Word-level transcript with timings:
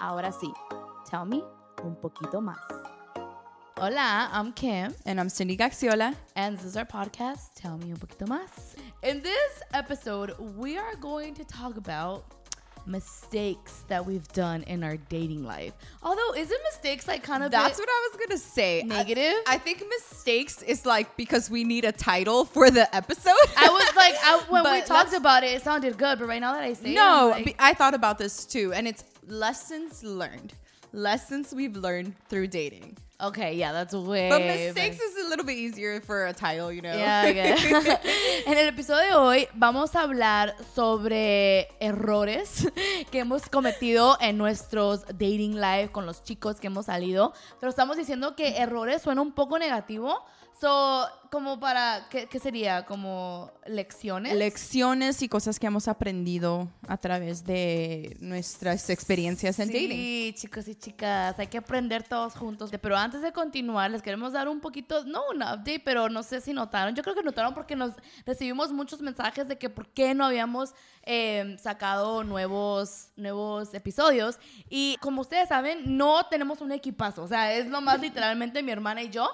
Ahora 0.00 0.30
sí, 0.32 0.52
tell 1.10 1.26
me 1.26 1.42
un 1.82 1.96
poquito 1.96 2.40
más. 2.40 2.58
Hola, 3.80 4.28
I'm 4.32 4.52
Kim, 4.52 4.92
And 5.06 5.20
I'm 5.20 5.28
Cindy 5.28 5.56
Gaxiola. 5.56 6.14
and 6.34 6.56
this 6.58 6.64
is 6.64 6.76
our 6.76 6.84
podcast, 6.84 7.54
Tell 7.54 7.78
Me 7.78 7.90
Un 7.92 7.96
Poquito 7.96 8.26
Más. 8.26 8.74
In 9.04 9.22
this 9.22 9.62
episode, 9.72 10.34
we 10.56 10.76
are 10.76 10.96
going 10.96 11.32
to 11.34 11.44
talk 11.44 11.76
about 11.76 12.24
mistakes 12.86 13.84
that 13.88 14.04
we've 14.04 14.26
done 14.32 14.62
in 14.64 14.82
our 14.82 14.96
dating 14.96 15.44
life. 15.44 15.74
Although, 16.02 16.34
isn't 16.34 16.60
mistakes 16.72 17.06
like 17.06 17.22
kind 17.22 17.44
of 17.44 17.52
That's 17.52 17.78
what 17.78 17.88
I 17.88 18.08
was 18.10 18.20
gonna 18.26 18.38
say. 18.38 18.82
negative? 18.84 19.34
I, 19.46 19.54
I 19.54 19.58
think 19.58 19.84
mistakes 19.88 20.62
is 20.62 20.84
like 20.84 21.16
because 21.16 21.48
we 21.48 21.62
need 21.62 21.84
a 21.84 21.92
title 21.92 22.46
for 22.46 22.70
the 22.70 22.92
episode. 22.96 23.34
I 23.56 23.68
was 23.68 23.94
like, 23.96 24.14
I, 24.24 24.42
when 24.48 24.72
we 24.72 24.80
talked 24.86 25.12
about 25.12 25.44
it, 25.44 25.48
it 25.54 25.62
sounded 25.62 25.96
good, 25.98 26.18
but 26.18 26.26
right 26.26 26.40
now 26.40 26.54
that 26.54 26.62
I 26.64 26.72
say 26.72 26.92
it, 26.92 26.94
no, 26.94 27.32
I'm 27.32 27.44
like, 27.44 27.56
I 27.60 27.74
thought 27.74 27.94
about 27.94 28.18
this 28.18 28.44
too, 28.44 28.72
and 28.72 28.88
it's 28.88 29.04
lessons 29.30 30.02
learned. 30.02 30.54
Lessons 30.92 31.52
we've 31.52 31.76
learned 31.76 32.14
through 32.28 32.48
dating. 32.48 32.96
okay, 33.20 33.56
yeah, 33.56 33.72
that's 33.72 33.94
way. 33.94 34.28
But 34.28 34.42
mistakes 34.42 35.00
is 35.00 35.26
a 35.26 35.28
little 35.28 35.44
bit 35.44 35.56
easier 35.56 36.00
for 36.00 36.26
a 36.26 36.32
title, 36.32 36.72
you 36.72 36.82
know. 36.82 36.96
Yeah, 36.96 37.26
it. 37.26 38.00
en 38.46 38.56
el 38.56 38.68
episodio 38.68 39.08
de 39.08 39.14
hoy 39.14 39.48
vamos 39.54 39.94
a 39.96 40.02
hablar 40.02 40.54
sobre 40.74 41.68
errores 41.80 42.68
que 43.10 43.20
hemos 43.20 43.48
cometido 43.48 44.16
en 44.20 44.38
nuestros 44.38 45.04
dating 45.06 45.60
life 45.60 45.90
con 45.90 46.06
los 46.06 46.22
chicos 46.22 46.60
que 46.60 46.68
hemos 46.68 46.86
salido. 46.86 47.32
Pero 47.60 47.70
estamos 47.70 47.96
diciendo 47.96 48.36
que 48.36 48.58
errores 48.58 49.02
suena 49.02 49.20
un 49.20 49.32
poco 49.32 49.58
negativo. 49.58 50.24
So, 50.60 51.06
como 51.30 51.60
para, 51.60 52.08
¿qué, 52.08 52.26
qué 52.26 52.38
sería? 52.38 52.84
Como 52.86 53.50
lecciones. 53.66 54.34
Lecciones 54.34 55.22
y 55.22 55.28
cosas 55.28 55.58
que 55.58 55.66
hemos 55.66 55.88
aprendido 55.88 56.68
a 56.86 56.96
través 56.96 57.44
de 57.44 58.16
nuestras 58.20 58.90
experiencias 58.90 59.58
en 59.58 59.68
dating. 59.68 59.90
Sí, 59.90 60.34
chicos 60.36 60.68
y 60.68 60.74
chicas, 60.74 61.38
hay 61.38 61.46
que 61.46 61.58
aprender 61.58 62.02
todos 62.02 62.34
juntos. 62.34 62.70
Pero 62.80 62.96
antes 62.96 63.22
de 63.22 63.32
continuar, 63.32 63.90
les 63.90 64.02
queremos 64.02 64.32
dar 64.32 64.48
un 64.48 64.60
poquito, 64.60 65.04
no 65.04 65.22
un 65.30 65.36
update, 65.36 65.82
pero 65.84 66.08
no 66.08 66.22
sé 66.22 66.40
si 66.40 66.52
notaron. 66.52 66.94
Yo 66.94 67.02
creo 67.02 67.14
que 67.14 67.22
notaron 67.22 67.54
porque 67.54 67.76
nos 67.76 67.92
recibimos 68.24 68.72
muchos 68.72 69.00
mensajes 69.00 69.48
de 69.48 69.58
que 69.58 69.70
por 69.70 69.88
qué 69.88 70.14
no 70.14 70.24
habíamos 70.24 70.74
eh, 71.02 71.56
sacado 71.60 72.24
nuevos, 72.24 73.10
nuevos 73.16 73.72
episodios. 73.74 74.38
Y 74.68 74.96
como 75.00 75.22
ustedes 75.22 75.48
saben, 75.48 75.96
no 75.96 76.26
tenemos 76.26 76.60
un 76.60 76.72
equipazo. 76.72 77.22
O 77.22 77.28
sea, 77.28 77.52
es 77.54 77.66
lo 77.66 77.80
más 77.80 78.00
literalmente 78.00 78.62
mi 78.62 78.72
hermana 78.72 79.02
y 79.02 79.10
yo. 79.10 79.30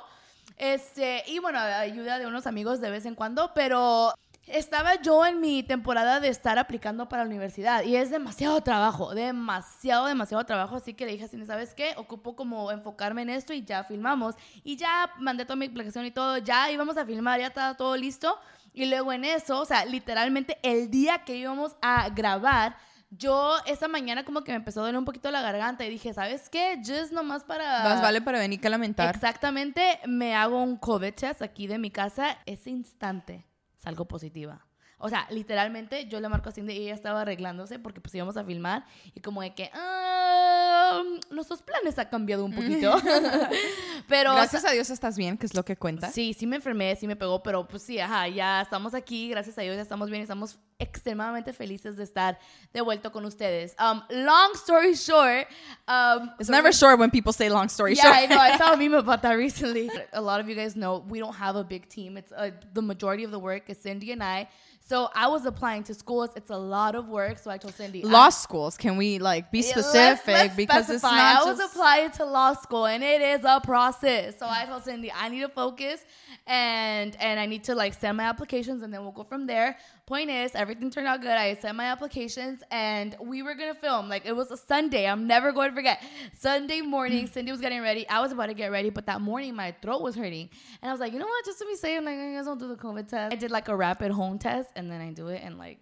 Este, 0.56 1.24
y 1.26 1.38
bueno, 1.38 1.58
ayuda 1.58 2.18
de 2.18 2.26
unos 2.26 2.46
amigos 2.46 2.80
de 2.80 2.90
vez 2.90 3.06
en 3.06 3.14
cuando, 3.14 3.52
pero 3.54 4.14
estaba 4.46 5.00
yo 5.00 5.24
en 5.24 5.40
mi 5.40 5.62
temporada 5.62 6.20
de 6.20 6.28
estar 6.28 6.58
aplicando 6.58 7.08
para 7.08 7.24
la 7.24 7.30
universidad 7.30 7.82
y 7.82 7.96
es 7.96 8.10
demasiado 8.10 8.60
trabajo, 8.60 9.14
demasiado, 9.14 10.06
demasiado 10.06 10.44
trabajo. 10.44 10.76
Así 10.76 10.94
que 10.94 11.06
le 11.06 11.12
dije 11.12 11.24
a 11.24 11.28
Cindy, 11.28 11.46
¿sabes 11.46 11.74
qué? 11.74 11.94
Ocupo 11.96 12.36
como 12.36 12.70
enfocarme 12.70 13.22
en 13.22 13.30
esto 13.30 13.52
y 13.52 13.64
ya 13.64 13.84
filmamos. 13.84 14.34
Y 14.62 14.76
ya 14.76 15.10
mandé 15.18 15.44
toda 15.44 15.56
mi 15.56 15.66
aplicación 15.66 16.04
y 16.04 16.10
todo, 16.10 16.38
ya 16.38 16.70
íbamos 16.70 16.96
a 16.96 17.06
filmar, 17.06 17.40
ya 17.40 17.48
estaba 17.48 17.76
todo 17.76 17.96
listo. 17.96 18.38
Y 18.74 18.86
luego 18.86 19.12
en 19.12 19.24
eso, 19.24 19.60
o 19.60 19.64
sea, 19.64 19.84
literalmente 19.84 20.58
el 20.62 20.90
día 20.90 21.24
que 21.24 21.36
íbamos 21.36 21.76
a 21.80 22.08
grabar, 22.10 22.76
yo 23.18 23.56
esa 23.66 23.88
mañana 23.88 24.24
como 24.24 24.44
que 24.44 24.52
me 24.52 24.56
empezó 24.56 24.80
a 24.80 24.84
doler 24.84 24.98
un 24.98 25.04
poquito 25.04 25.30
la 25.30 25.42
garganta 25.42 25.84
y 25.84 25.90
dije, 25.90 26.12
¿sabes 26.12 26.48
qué? 26.48 26.80
Just 26.84 27.12
nomás 27.12 27.44
para... 27.44 27.84
Más 27.84 28.02
vale 28.02 28.20
para 28.20 28.38
venir 28.38 28.60
que 28.60 28.68
lamentar. 28.68 29.14
Exactamente, 29.14 30.00
me 30.06 30.34
hago 30.34 30.62
un 30.62 30.76
COVID 30.76 31.14
test 31.14 31.42
aquí 31.42 31.66
de 31.66 31.78
mi 31.78 31.90
casa. 31.90 32.38
Ese 32.46 32.70
instante 32.70 33.46
salgo 33.78 34.06
positiva. 34.06 34.66
O 35.04 35.10
sea, 35.10 35.26
literalmente 35.28 36.06
yo 36.06 36.18
le 36.18 36.30
marco 36.30 36.48
a 36.48 36.52
Cindy 36.52 36.72
y 36.72 36.84
ella 36.84 36.94
estaba 36.94 37.20
arreglándose 37.20 37.78
porque 37.78 38.00
pues 38.00 38.14
íbamos 38.14 38.38
a 38.38 38.44
filmar 38.44 38.86
y 39.14 39.20
como 39.20 39.42
de 39.42 39.54
que 39.54 39.70
"Ah, 39.74 41.02
nuestros 41.30 41.60
planes 41.60 41.98
han 41.98 42.06
cambiado 42.06 42.42
un 42.42 42.54
poquito. 42.54 42.96
pero 44.08 44.32
Gracias 44.32 44.64
a 44.64 44.70
Dios 44.70 44.88
estás 44.88 45.18
bien, 45.18 45.36
que 45.36 45.44
es 45.44 45.54
lo 45.54 45.62
que 45.62 45.76
cuenta. 45.76 46.10
Sí, 46.10 46.32
sí 46.32 46.46
me 46.46 46.56
enfermé, 46.56 46.96
sí 46.96 47.06
me 47.06 47.16
pegó, 47.16 47.42
pero 47.42 47.68
pues 47.68 47.82
sí, 47.82 47.98
ajá, 47.98 48.28
ya 48.28 48.62
estamos 48.62 48.94
aquí, 48.94 49.28
gracias 49.28 49.58
a 49.58 49.60
Dios, 49.60 49.76
ya 49.76 49.82
estamos 49.82 50.08
bien, 50.08 50.22
estamos 50.22 50.58
extremadamente 50.78 51.52
felices 51.52 51.98
de 51.98 52.04
estar 52.04 52.38
de 52.72 52.80
vuelta 52.80 53.10
con 53.10 53.26
ustedes. 53.26 53.76
Um, 53.78 54.00
long 54.08 54.54
story 54.54 54.94
short, 54.94 55.46
um, 55.86 56.30
It's 56.38 56.48
never 56.48 56.72
short 56.72 56.98
when 56.98 57.10
people 57.10 57.34
say 57.34 57.50
long 57.50 57.68
story 57.68 57.94
yeah, 57.94 58.04
short. 58.04 58.16
I 58.16 58.26
know. 58.26 58.38
I 58.38 58.56
saw 58.56 58.72
a 58.72 58.76
meme 58.78 58.94
about 58.94 59.20
that 59.20 59.36
recently. 59.36 59.90
A 60.14 60.20
lot 60.22 60.40
of 60.40 60.48
you 60.48 60.54
guys 60.54 60.74
know 60.74 61.04
we 61.06 61.18
don't 61.18 61.36
have 61.36 61.56
a 61.56 61.64
big 61.64 61.90
team. 61.90 62.16
It's 62.16 62.32
uh, 62.32 62.52
the 62.72 62.80
majority 62.80 63.24
of 63.24 63.32
the 63.32 63.38
work 63.38 63.68
is 63.68 63.76
Cindy 63.76 64.12
and 64.12 64.22
I. 64.22 64.48
So 64.86 65.08
I 65.14 65.28
was 65.28 65.46
applying 65.46 65.82
to 65.84 65.94
schools. 65.94 66.28
It's 66.36 66.50
a 66.50 66.56
lot 66.58 66.94
of 66.94 67.08
work. 67.08 67.38
So 67.38 67.50
I 67.50 67.56
told 67.56 67.74
Cindy, 67.74 68.02
law 68.02 68.28
schools. 68.28 68.76
Can 68.76 68.98
we 68.98 69.18
like 69.18 69.50
be 69.50 69.62
specific 69.62 70.26
let's- 70.26 70.26
let's 70.26 70.56
because 70.56 70.90
it's 70.90 71.02
not 71.02 71.14
I 71.46 71.50
was 71.50 71.58
applying 71.58 72.10
to 72.12 72.24
law 72.26 72.52
school, 72.52 72.84
and 72.84 73.02
it 73.02 73.22
is 73.22 73.40
a 73.44 73.60
process. 73.64 74.38
So 74.38 74.46
I 74.46 74.66
told 74.66 74.84
Cindy, 74.84 75.10
I 75.10 75.30
need 75.30 75.40
to 75.40 75.48
focus, 75.48 76.04
and 76.46 77.16
and 77.18 77.40
I 77.40 77.46
need 77.46 77.64
to 77.64 77.74
like 77.74 77.94
send 77.94 78.18
my 78.18 78.24
applications, 78.24 78.82
and 78.82 78.92
then 78.92 79.00
we'll 79.02 79.12
go 79.12 79.24
from 79.24 79.46
there. 79.46 79.78
Point 80.06 80.28
is, 80.28 80.54
everything 80.54 80.90
turned 80.90 81.06
out 81.06 81.22
good. 81.22 81.30
I 81.30 81.54
sent 81.54 81.76
my 81.78 81.86
applications, 81.86 82.62
and 82.70 83.16
we 83.22 83.42
were 83.42 83.54
gonna 83.54 83.74
film. 83.74 84.10
Like 84.10 84.26
it 84.26 84.36
was 84.36 84.50
a 84.50 84.56
Sunday. 84.56 85.06
I'm 85.08 85.26
never 85.26 85.50
going 85.50 85.70
to 85.70 85.74
forget. 85.74 86.02
Sunday 86.38 86.82
morning, 86.82 87.26
Cindy 87.32 87.50
was 87.50 87.60
getting 87.62 87.80
ready. 87.80 88.06
I 88.06 88.20
was 88.20 88.30
about 88.30 88.46
to 88.46 88.54
get 88.54 88.70
ready, 88.70 88.90
but 88.90 89.06
that 89.06 89.22
morning 89.22 89.56
my 89.56 89.74
throat 89.80 90.02
was 90.02 90.14
hurting, 90.14 90.50
and 90.82 90.90
I 90.90 90.92
was 90.92 91.00
like, 91.00 91.14
you 91.14 91.18
know 91.18 91.24
what? 91.26 91.44
Just 91.46 91.58
to 91.60 91.64
be 91.64 91.74
safe, 91.74 92.02
like 92.04 92.18
I 92.18 92.32
guess 92.32 92.46
I'll 92.46 92.54
do 92.54 92.68
the 92.68 92.76
COVID 92.76 93.08
test. 93.08 93.32
I 93.32 93.36
did 93.36 93.50
like 93.50 93.68
a 93.68 93.74
rapid 93.76 94.10
home 94.12 94.38
test, 94.38 94.68
and 94.76 94.90
then 94.90 95.00
I 95.00 95.10
do 95.10 95.28
it, 95.28 95.40
and 95.42 95.56
like 95.56 95.78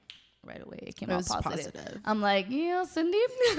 right 0.47 0.65
away 0.65 0.79
it 0.83 0.95
came 0.95 1.11
It 1.11 1.15
out 1.15 1.27
positive. 1.27 1.73
positive. 1.75 2.01
I'm 2.05 2.21
like, 2.21 2.47
yeah, 2.49 2.85
Cindy, 2.85 3.19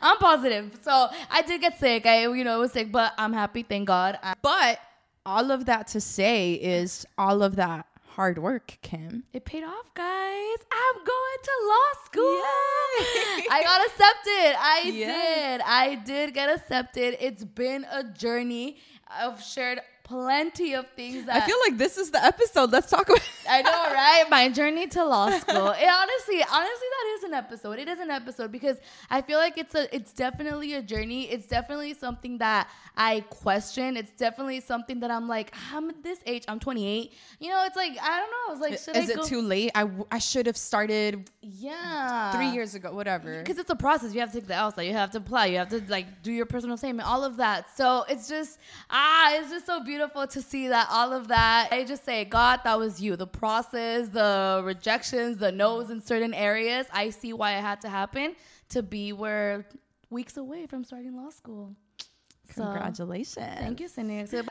I'm 0.00 0.16
positive. 0.18 0.78
So 0.82 1.08
I 1.30 1.42
did 1.42 1.60
get 1.60 1.78
sick. 1.78 2.06
I, 2.06 2.22
you 2.34 2.44
know, 2.44 2.56
it 2.56 2.60
was 2.60 2.72
sick, 2.72 2.90
but 2.90 3.12
I'm 3.18 3.32
happy. 3.34 3.62
Thank 3.62 3.88
God. 3.88 4.18
I- 4.22 4.34
But 4.40 4.78
all 5.26 5.50
of 5.50 5.66
that 5.66 5.88
to 5.88 6.00
say 6.00 6.52
is 6.54 7.04
all 7.18 7.42
of 7.42 7.56
that 7.56 7.84
hard 8.16 8.38
work, 8.38 8.78
Kim. 8.82 9.24
it 9.32 9.44
paid 9.44 9.62
off, 9.62 9.92
guys. 9.94 10.58
I'm 10.72 10.96
going 11.04 11.38
to 11.42 11.52
law 11.68 11.90
school. 12.06 12.34
Yay. 12.36 13.46
I 13.50 13.60
got 13.62 13.80
accepted. 13.86 14.56
I 14.58 14.82
Yes. 14.86 15.58
did. 15.58 15.60
I 15.66 15.94
did 15.96 16.34
get 16.34 16.48
accepted. 16.50 17.16
It's 17.20 17.44
been 17.44 17.84
a 17.90 18.02
journey. 18.04 18.78
I've 19.08 19.40
shared 19.42 19.80
plenty 20.02 20.74
of 20.74 20.88
things 20.96 21.26
that 21.26 21.42
I 21.42 21.46
feel 21.46 21.58
like 21.68 21.76
this 21.78 21.98
is 21.98 22.10
the 22.10 22.24
episode. 22.24 22.72
Let's 22.72 22.88
talk 22.90 23.08
about. 23.08 23.20
I 23.48 23.60
know, 23.62 23.70
right? 23.92 24.24
My 24.30 24.48
journey 24.48 24.86
to 24.88 25.04
law 25.04 25.30
school. 25.30 25.70
It 25.78 25.88
honestly, 25.88 26.40
honestly, 26.42 26.88
an 27.26 27.34
episode. 27.34 27.78
It 27.78 27.88
is 27.88 27.98
an 27.98 28.10
episode 28.10 28.50
because 28.50 28.78
I 29.10 29.20
feel 29.20 29.38
like 29.38 29.58
it's 29.58 29.74
a, 29.74 29.94
it's 29.94 30.12
definitely 30.12 30.74
a 30.74 30.82
journey. 30.82 31.24
It's 31.30 31.46
definitely 31.46 31.94
something 31.94 32.38
that 32.38 32.68
I 32.96 33.20
question. 33.28 33.96
It's 33.96 34.12
definitely 34.12 34.60
something 34.60 35.00
that 35.00 35.10
I'm 35.10 35.28
like, 35.28 35.54
I'm 35.72 35.90
at 35.90 36.02
this 36.02 36.20
age. 36.24 36.44
I'm 36.48 36.58
28. 36.58 37.12
You 37.40 37.50
know, 37.50 37.64
it's 37.66 37.76
like 37.76 37.92
I 38.00 38.18
don't 38.20 38.30
know. 38.30 38.52
It's 38.52 38.60
like, 38.62 38.78
should 38.78 39.02
Is 39.02 39.10
I 39.10 39.12
it 39.12 39.16
go? 39.16 39.24
too 39.24 39.42
late? 39.42 39.72
I, 39.74 39.82
w- 39.82 40.06
I 40.10 40.18
should 40.18 40.46
have 40.46 40.56
started 40.56 41.30
yeah, 41.42 42.32
three 42.32 42.48
years 42.48 42.74
ago. 42.74 42.92
Whatever. 42.92 43.40
because 43.42 43.58
it's 43.58 43.70
a 43.70 43.76
process. 43.76 44.14
You 44.14 44.20
have 44.20 44.32
to 44.32 44.40
take 44.40 44.48
the 44.48 44.54
outside. 44.54 44.82
You 44.82 44.94
have 44.94 45.10
to 45.10 45.18
apply. 45.18 45.46
You 45.46 45.58
have 45.58 45.68
to 45.70 45.82
like 45.88 46.22
do 46.22 46.32
your 46.32 46.46
personal 46.46 46.76
statement. 46.76 47.08
All 47.08 47.24
of 47.24 47.36
that. 47.36 47.76
So 47.76 48.04
it's 48.08 48.28
just 48.28 48.58
ah, 48.90 49.34
it's 49.36 49.50
just 49.50 49.66
so 49.66 49.82
beautiful 49.82 50.26
to 50.26 50.40
see 50.42 50.68
that 50.68 50.88
all 50.90 51.12
of 51.12 51.28
that. 51.28 51.68
I 51.72 51.84
just 51.84 52.04
say, 52.04 52.24
God, 52.24 52.60
that 52.64 52.78
was 52.78 53.00
you. 53.00 53.16
The 53.16 53.26
process, 53.26 54.08
the 54.08 54.62
rejections, 54.64 55.38
the 55.38 55.52
no's 55.52 55.90
in 55.90 56.00
certain 56.00 56.32
areas. 56.34 56.86
I 56.92 57.10
see 57.16 57.32
why 57.32 57.58
it 57.58 57.64
had 57.64 57.80
to 57.80 57.88
happen 57.88 58.34
to 58.68 58.82
be 58.82 59.12
where 59.12 59.66
weeks 60.10 60.36
away 60.36 60.66
from 60.66 60.84
starting 60.84 61.16
law 61.16 61.30
school. 61.30 61.74
So, 62.54 62.62
Congratulations. 62.62 63.58
Thank 63.58 63.80
you. 63.80 63.88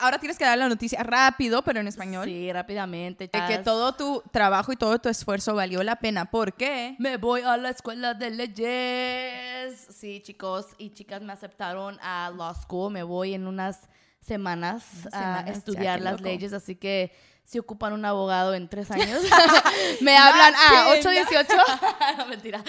Ahora 0.02 0.20
tienes 0.20 0.38
que 0.38 0.44
dar 0.44 0.58
la 0.58 0.68
noticia 0.68 1.02
rápido, 1.02 1.64
pero 1.64 1.80
en 1.80 1.88
español. 1.88 2.26
Sí, 2.26 2.52
rápidamente. 2.52 3.30
De 3.31 3.48
que 3.48 3.59
todo 3.59 3.94
tu 3.94 4.22
trabajo 4.31 4.74
y 4.74 4.76
todo 4.76 5.00
tu 5.00 5.08
esfuerzo 5.08 5.56
valió 5.56 5.81
la 5.81 5.96
pena. 5.96 6.26
¿Por 6.30 6.53
qué? 6.53 6.96
Me 7.00 7.16
voy 7.16 7.42
a 7.42 7.56
la 7.56 7.70
escuela 7.70 8.14
de 8.14 8.31
leyes. 8.31 9.88
Sí, 9.90 10.20
chicos 10.22 10.68
y 10.78 10.90
chicas 10.90 11.22
me 11.22 11.32
aceptaron 11.32 11.97
a 12.02 12.32
law 12.35 12.53
school. 12.53 12.91
Me 12.91 13.03
voy 13.03 13.34
en 13.34 13.47
unas 13.47 13.88
semanas, 14.20 15.06
a 15.08 15.09
semanas, 15.09 15.46
ya, 15.46 15.52
estudiar 15.53 16.00
qué 16.00 16.03
las 16.03 16.14
loco. 16.14 16.23
leyes, 16.26 16.53
así 16.53 16.76
que 16.76 17.14
si 17.46 17.59
ocupan 17.59 17.94
un 17.94 18.03
abogado 18.06 18.53
en 18.53 18.68
tres 18.68 18.90
años, 18.92 19.22
me 20.02 20.18
hablan 20.18 20.53
a 20.56 20.88
kidding. 20.94 21.08
818. 21.08 22.18
no, 22.18 22.26
mentira. 22.26 22.64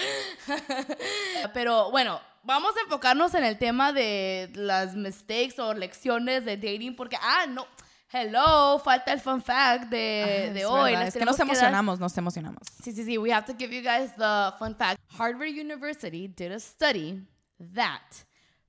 Pero 1.53 1.91
bueno, 1.91 2.19
vamos 2.43 2.75
a 2.77 2.81
enfocarnos 2.81 3.33
en 3.33 3.43
el 3.43 3.57
tema 3.57 3.91
de 3.93 4.49
las 4.53 4.95
mistakes 4.95 5.59
o 5.59 5.73
lecciones 5.73 6.45
de 6.45 6.57
dating, 6.57 6.95
porque, 6.95 7.17
ah, 7.21 7.45
no. 7.47 7.65
Hello, 8.09 8.79
falta 8.79 9.11
el 9.11 9.19
fun 9.19 9.41
fact 9.41 9.89
de, 9.89 10.51
de 10.53 10.61
Es 10.61 10.65
hoy. 10.65 10.93
Es 10.93 11.13
que 11.13 11.25
nos 11.25 11.37
dar- 11.37 11.45
emocionamos, 11.45 11.99
nos 11.99 12.17
emocionamos. 12.17 12.61
Sí, 12.81 12.93
sí, 12.93 13.03
sí. 13.03 13.17
We 13.17 13.33
have 13.33 13.45
to 13.47 13.53
give 13.57 13.75
you 13.75 13.81
guys 13.83 14.15
the 14.15 14.53
fun 14.57 14.73
fact. 14.75 14.97
Harvard 15.19 15.49
University 15.49 16.29
did 16.29 16.53
a 16.53 16.59
study 16.59 17.21
that 17.59 18.23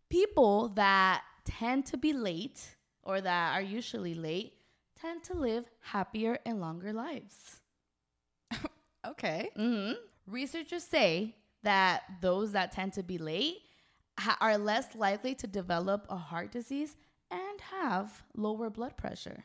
people 0.09 0.75
that 0.75 1.23
tend 1.45 1.89
to 1.89 1.97
be 1.97 2.13
late 2.13 2.59
or 3.05 3.21
that 3.21 3.55
are 3.55 3.63
usually 3.63 4.13
late 4.15 4.58
tend 5.01 5.23
to 5.25 5.35
live 5.35 5.65
happier 5.81 6.39
and 6.47 6.61
longer 6.61 6.93
lives. 6.93 7.61
Okay. 9.07 9.51
hmm 9.57 9.93
Researchers 10.27 10.85
say 10.85 11.35
that 11.63 12.03
those 12.21 12.53
that 12.53 12.73
tend 12.73 12.93
to 12.95 13.03
be 13.03 13.17
late 13.17 13.57
ha- 14.19 14.37
are 14.41 14.59
less 14.59 14.95
likely 14.95 15.35
to 15.37 15.47
develop 15.47 16.07
a 16.11 16.17
heart 16.17 16.51
disease 16.53 16.97
and 17.31 17.61
have 17.73 18.23
lower 18.37 18.69
blood 18.69 18.97
pressure. 18.97 19.45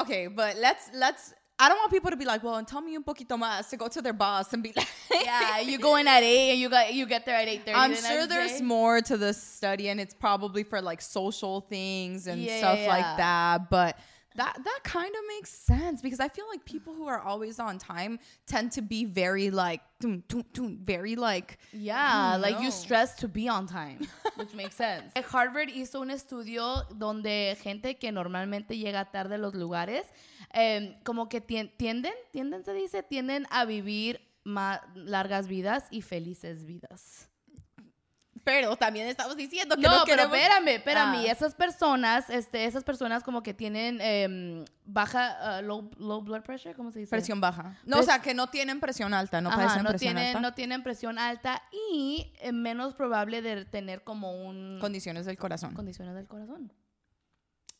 Okay, 0.00 0.26
but 0.26 0.56
let's 0.56 0.90
let's. 0.94 1.34
I 1.58 1.68
don't 1.68 1.78
want 1.78 1.92
people 1.92 2.10
to 2.10 2.16
be 2.16 2.24
like, 2.24 2.42
well, 2.42 2.56
and 2.56 2.66
tell 2.66 2.80
me 2.80 2.96
un 2.96 3.04
poquito 3.04 3.36
más 3.38 3.68
to 3.70 3.76
go 3.76 3.86
to 3.86 4.02
their 4.02 4.12
boss 4.14 4.52
and 4.52 4.62
be 4.62 4.72
like, 4.74 4.88
Yeah, 5.24 5.60
you 5.60 5.78
go 5.78 5.94
in 5.96 6.08
at 6.16 6.22
eight 6.24 6.50
and 6.52 6.58
you 6.60 6.68
got 6.68 6.92
you 6.92 7.06
get 7.06 7.24
there 7.26 7.36
at 7.36 7.46
eight 7.46 7.60
thirty. 7.64 7.76
I'm 7.76 7.94
sure 7.94 8.26
there's 8.26 8.60
more 8.60 9.00
to 9.02 9.16
the 9.16 9.32
study, 9.34 9.88
and 9.90 10.00
it's 10.00 10.14
probably 10.14 10.64
for 10.64 10.80
like 10.80 11.00
social 11.00 11.60
things 11.60 12.26
and 12.26 12.40
Yeah, 12.42 12.58
stuff 12.58 12.80
yeah. 12.80 12.88
like 12.88 13.16
that. 13.18 13.70
But 13.70 13.98
that 14.36 14.56
that 14.64 14.80
kind 14.84 15.14
of 15.14 15.22
makes 15.28 15.50
sense 15.50 16.02
because 16.02 16.20
I 16.20 16.28
feel 16.28 16.46
like 16.50 16.64
people 16.64 16.94
who 16.94 17.06
are 17.08 17.20
always 17.20 17.58
on 17.58 17.78
time 17.78 18.18
tend 18.46 18.72
to 18.72 18.82
be 18.82 19.04
very 19.04 19.50
like, 19.50 19.80
dun, 20.00 20.22
dun, 20.28 20.44
dun, 20.52 20.78
very 20.82 21.16
like, 21.16 21.58
Yeah, 21.72 22.36
like 22.40 22.60
you 22.60 22.70
stress 22.70 23.14
to 23.16 23.28
be 23.28 23.48
on 23.48 23.66
time, 23.66 23.98
which 24.36 24.54
makes 24.54 24.76
sense. 24.76 25.12
Harvard 25.30 25.68
hizo 25.70 26.00
un 26.00 26.10
estudio 26.10 26.84
donde 26.96 27.56
gente 27.62 27.98
que 27.98 28.10
normalmente 28.12 28.76
llega 28.78 29.04
tarde 29.10 29.34
a 29.34 29.38
los 29.38 29.54
lugares, 29.54 30.06
em, 30.54 30.94
como 31.04 31.28
que 31.28 31.40
tien- 31.40 31.70
tienden, 31.76 32.12
tienden 32.32 32.64
se 32.64 32.72
dice, 32.72 33.02
tienden 33.02 33.46
a 33.50 33.64
vivir 33.64 34.20
más 34.44 34.80
largas 34.94 35.46
vidas 35.46 35.84
y 35.90 36.00
felices 36.02 36.64
vidas. 36.64 37.28
Pero 38.44 38.76
también 38.76 39.06
estamos 39.06 39.36
diciendo 39.36 39.76
que 39.76 39.82
No, 39.82 39.98
no, 39.98 40.04
pero 40.04 40.22
espérame, 40.22 40.68
espérame. 40.68 41.26
Ah. 41.26 41.30
Esas 41.30 41.54
personas, 41.54 42.28
este, 42.30 42.64
esas 42.64 42.84
personas 42.84 43.22
como 43.22 43.42
que 43.42 43.54
tienen 43.54 44.00
em, 44.00 44.64
baja, 44.84 45.58
ah, 45.58 45.62
low, 45.62 45.90
low 45.98 46.22
blood 46.22 46.42
pressure, 46.42 46.74
¿cómo 46.74 46.90
se 46.90 46.98
dice? 47.00 47.10
presión 47.10 47.40
baja. 47.40 47.78
No, 47.84 47.98
o 48.00 48.02
sea, 48.02 48.20
que 48.20 48.34
no 48.34 48.48
tienen 48.48 48.80
presión 48.80 49.14
alta, 49.14 49.40
no 49.40 49.48
Ajá, 49.50 49.58
padecen 49.58 49.82
no 49.84 49.90
presión 49.90 50.14
tienen, 50.14 50.26
alta. 50.36 50.40
no 50.40 50.54
tienen 50.54 50.82
presión 50.82 51.18
alta 51.18 51.62
y 51.92 52.32
eh, 52.40 52.52
menos 52.52 52.94
probable 52.94 53.42
de 53.42 53.64
tener 53.64 54.02
como 54.02 54.32
un 54.46 54.78
Condiciones 54.80 55.26
del 55.26 55.36
corazón. 55.38 55.74
condiciones 55.74 56.14
del 56.14 56.26
corazón. 56.26 56.72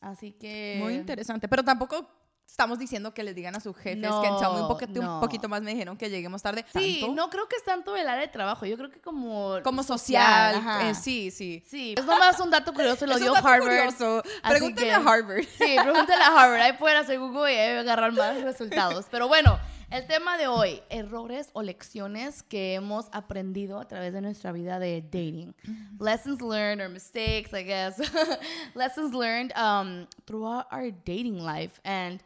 Así 0.01 0.33
que 0.33 0.79
Muy 0.81 0.95
interesante. 0.95 1.47
Pero 1.47 1.63
tampoco 1.63 2.09
estamos 2.47 2.77
diciendo 2.77 3.13
que 3.13 3.23
les 3.23 3.33
digan 3.35 3.55
a 3.55 3.59
sus 3.59 3.75
jefes 3.75 4.01
que 4.01 4.27
en 4.27 4.33
Me 4.33 4.47
un, 4.49 4.59
No, 4.59 4.67
poquito, 4.67 4.99
un 4.99 5.05
no. 5.05 5.19
poquito 5.19 5.49
más 5.49 5.61
me 5.63 5.71
dijeron 5.71 5.97
que 5.97 6.09
lleguemos 6.09 6.41
tarde. 6.41 6.63
Sí, 6.73 6.99
¿Tanto? 7.01 7.15
no 7.15 7.29
creo 7.29 7.47
que 7.49 7.55
es 7.55 7.63
tanto 7.63 7.95
el 7.95 8.07
área 8.07 8.21
de 8.21 8.27
trabajo. 8.27 8.65
Yo 8.65 8.77
creo 8.77 8.91
que 8.91 9.01
como 9.01 9.57
Como 9.63 9.81
social. 9.83 10.61
eh, 10.83 10.93
sí, 10.95 11.31
sí. 11.31 11.63
Sí, 11.65 11.95
es 11.97 12.05
nomás 12.05 12.39
un 12.39 12.51
dato 12.51 12.73
curioso, 12.73 13.05
lo 13.07 13.13
Es 13.13 13.17
un 13.17 13.23
dio 13.23 13.33
dato 13.33 13.47
Harvard. 13.47 13.69
curioso. 13.69 14.21
Pregúntale 14.47 14.87
que- 14.87 14.93
a 14.93 14.97
Harvard. 14.97 15.43
Sí, 15.57 15.75
pregúntale 15.81 16.23
a 16.23 16.27
Harvard. 16.43 16.61
Ahí 16.61 16.73
pueden 16.73 16.97
hacer 16.97 17.19
Google 17.19 17.53
y 17.53 17.57
ahí 17.57 17.77
agarrar 17.77 18.11
más 18.13 18.39
resultados. 18.41 19.07
Pero 19.09 19.27
bueno, 19.27 19.57
el 19.89 20.05
tema 20.07 20.37
de 20.37 20.47
hoy, 20.47 20.81
errores 20.89 21.49
o 21.53 21.61
lecciones 21.63 22.43
que 22.43 22.75
hemos 22.75 23.07
aprendido 23.13 23.79
a 23.79 23.87
través 23.87 24.13
de 24.13 24.21
nuestra 24.21 24.51
vida 24.51 24.77
de 24.79 25.01
dating. 25.01 25.55
Lessons 25.99 26.41
learned 26.41 26.81
or 26.83 26.89
mistakes, 26.89 27.51
I 27.53 27.63
guess. 27.63 27.95
Lessons 28.75 29.13
learned 29.13 29.51
um, 29.57 30.07
throughout 30.25 30.65
our 30.71 30.91
dating 31.05 31.39
life. 31.43 31.79
And 31.83 32.21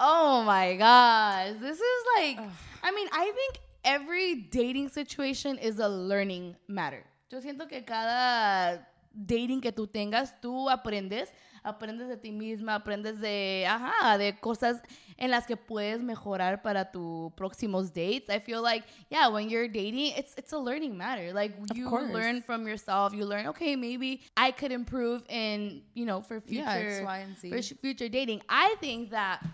oh 0.00 0.42
my 0.44 0.76
gosh, 0.76 1.54
this 1.60 1.78
is 1.78 2.04
like, 2.16 2.38
I 2.82 2.90
mean, 2.92 3.08
I 3.12 3.32
think 3.34 3.60
every 3.84 4.34
dating 4.50 4.88
situation 4.90 5.58
is 5.58 5.78
a 5.78 5.88
learning 5.88 6.56
matter. 6.68 7.04
Yo 7.30 7.40
siento 7.40 7.68
que 7.68 7.82
cada 7.84 8.86
dating 9.12 9.60
que 9.60 9.72
tú 9.72 9.86
tengas, 9.86 10.32
tú 10.40 10.70
aprendes, 10.70 11.28
aprendes 11.64 12.08
de 12.08 12.16
ti 12.16 12.30
misma, 12.30 12.76
aprendes 12.76 13.20
de, 13.20 13.66
ajá, 13.68 14.16
de 14.16 14.32
cosas 14.40 14.80
en 15.18 15.30
las 15.30 15.44
que 15.44 15.56
puedes 15.56 16.00
mejorar 16.00 16.62
para 16.62 16.90
tus 16.90 17.30
próximos 17.34 17.92
dates. 17.92 18.30
I 18.30 18.38
feel 18.38 18.62
like, 18.62 18.84
yeah, 19.10 19.28
when 19.28 19.50
you're 19.50 19.68
dating, 19.68 20.12
it's 20.16 20.32
it's 20.38 20.52
a 20.52 20.58
learning 20.58 20.96
matter. 20.96 21.32
Like 21.34 21.52
you 21.74 21.88
course. 21.90 22.10
learn 22.12 22.40
from 22.40 22.66
yourself. 22.66 23.12
You 23.12 23.26
learn, 23.26 23.48
okay, 23.48 23.76
maybe 23.76 24.22
I 24.36 24.52
could 24.52 24.72
improve 24.72 25.22
in, 25.28 25.82
you 25.94 26.06
know, 26.06 26.20
for 26.22 26.40
future 26.40 26.62
Yeah, 26.62 26.74
X, 26.74 27.02
Y, 27.04 27.18
and 27.18 27.36
Z. 27.36 27.50
for 27.50 27.60
future 27.76 28.08
dating. 28.08 28.40
I 28.48 28.76
think 28.80 29.10
that 29.10 29.44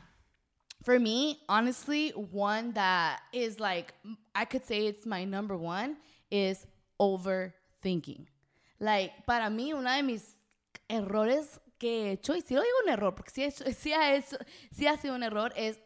for 0.85 0.99
me, 1.01 1.41
honestly, 1.49 2.11
one 2.11 2.73
that 2.75 3.21
is 3.33 3.59
like 3.59 3.95
I 4.35 4.45
could 4.45 4.65
say 4.65 4.87
it's 4.87 5.07
my 5.07 5.25
number 5.25 5.57
one 5.57 5.97
is 6.31 6.67
overthinking. 7.01 8.27
Like, 8.81 9.13
para 9.27 9.49
mí, 9.51 9.73
uno 9.73 9.91
de 9.91 10.03
mis 10.03 10.23
errores 10.89 11.61
que 11.79 11.89
he 11.89 12.11
hecho, 12.13 12.35
y 12.35 12.41
si 12.41 12.55
lo 12.55 12.61
digo 12.63 12.77
un 12.85 12.91
error, 12.91 13.15
porque 13.15 13.31
sí, 13.31 13.43
he 13.45 13.51
sí, 13.73 13.93
ha, 13.93 14.15
hecho- 14.15 14.39
sí 14.73 14.87
ha 14.87 14.97
sido 14.97 15.15
un 15.15 15.23
error, 15.23 15.53
es 15.57 15.79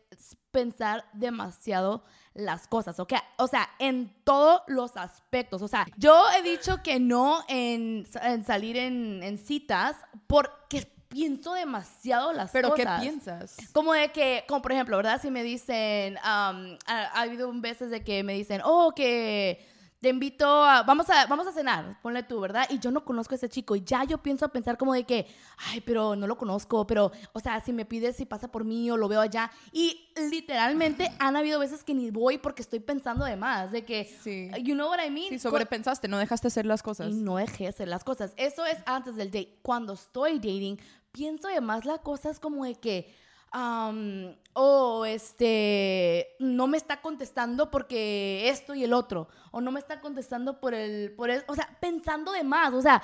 pensar 0.51 1.05
demasiado 1.13 2.03
las 2.35 2.67
cosas, 2.67 2.99
¿ok? 2.99 3.15
O 3.39 3.47
sea, 3.47 3.69
en 3.79 4.15
todos 4.25 4.63
los 4.69 4.97
aspectos. 4.97 5.61
O 5.63 5.69
sea, 5.69 5.87
yo 5.97 6.25
he 6.37 6.43
dicho 6.43 6.83
que 6.83 6.99
no 6.99 7.43
en, 7.49 8.07
en 8.23 8.45
salir 8.45 8.77
en, 8.77 9.23
en 9.23 9.39
citas 9.39 9.97
porque 10.27 10.91
pienso 11.09 11.55
demasiado 11.55 12.33
las 12.33 12.51
Pero 12.51 12.75
¿qué 12.75 12.85
cosas. 12.85 13.01
piensas? 13.01 13.57
Como 13.73 13.93
de 13.93 14.11
que, 14.13 14.45
como 14.47 14.63
por 14.63 14.73
ejemplo, 14.73 14.97
¿verdad? 14.97 15.21
Si 15.21 15.31
me 15.31 15.43
dicen, 15.43 16.15
um, 16.17 16.21
ha, 16.25 16.77
ha 16.87 17.21
habido 17.23 17.51
veces 17.55 17.91
de 17.91 18.05
que 18.05 18.23
me 18.23 18.35
dicen, 18.35 18.61
oh, 18.65 18.93
que 18.95 19.67
te 20.01 20.11
invito 20.11 20.47
a, 20.65 20.85
vamos 20.85 21.11
a, 21.11 21.27
vamos 21.27 21.45
a 21.49 21.53
cenar, 21.53 22.01
ponle 22.03 22.23
tú, 22.23 22.39
¿verdad? 22.39 22.67
Y 22.71 22.79
yo 22.79 22.93
no 22.93 23.05
conozco 23.05 23.35
a 23.35 23.37
ese 23.37 23.49
chico 23.49 23.75
y 23.75 23.83
ya 23.83 24.05
yo 24.05 24.19
pienso 24.19 24.45
a 24.45 24.49
pensar 24.49 24.79
como 24.79 24.95
de 24.95 25.03
que, 25.03 25.27
ay, 25.73 25.81
pero 25.81 26.15
no 26.15 26.29
lo 26.29 26.39
conozco, 26.39 26.87
pero, 26.87 27.11
o 27.33 27.41
sea, 27.41 27.61
si 27.61 27.73
me 27.73 27.85
pides 27.85 28.15
si 28.15 28.25
pasa 28.25 28.47
por 28.47 28.63
mí 28.65 28.89
o 28.93 28.97
lo 28.97 29.09
veo 29.09 29.21
allá. 29.21 29.51
Y 29.73 30.09
literalmente 30.31 31.11
han 31.19 31.35
habido 31.37 31.59
veces 31.59 31.83
que 31.83 31.95
ni 31.95 32.13
voy 32.13 32.39
porque 32.39 32.63
estoy 32.63 32.79
pensando 32.79 33.25
de 33.25 33.35
más, 33.37 33.73
de 33.73 33.85
que, 33.85 34.05
Sí. 34.05 34.51
you 34.63 34.75
know 34.75 34.89
what 34.89 35.05
I 35.05 35.11
mean? 35.11 35.31
Sí, 35.31 35.41
sobrepensaste, 35.41 36.07
no 36.07 36.19
dejaste 36.19 36.47
hacer 36.47 36.65
las 36.65 36.81
cosas. 36.81 37.09
Y 37.11 37.15
no 37.15 37.35
dejé 37.35 37.65
de 37.65 37.71
hacer 37.71 37.89
las 37.89 38.05
cosas. 38.05 38.35
Eso 38.37 38.65
es 38.67 38.79
antes 38.87 39.17
del 39.17 39.33
date. 39.33 39.59
Cuando 39.63 39.95
estoy 39.95 40.35
dating, 40.35 40.79
pienso 41.13 41.49
además 41.49 41.85
las 41.85 42.01
cosas 42.01 42.39
como 42.41 42.65
de 42.65 42.75
que, 42.75 43.15
um, 43.55 44.35
oh, 44.55 45.05
este, 45.05 46.29
no 46.39 46.67
me 46.67 46.77
está 46.77 47.01
contestando 47.01 47.71
porque 47.71 48.49
esto 48.49 48.75
y 48.75 48.85
el 48.85 48.93
otro. 48.93 49.29
O 49.51 49.61
no 49.61 49.71
me 49.73 49.81
está 49.81 50.01
contestando 50.01 50.61
por 50.61 50.75
el, 50.75 51.13
por 51.17 51.31
el, 51.31 51.45
o 51.49 51.55
sea, 51.55 51.77
pensando 51.81 52.33
de 52.33 52.45
más. 52.45 52.73
O 52.75 52.83
sea, 52.83 53.03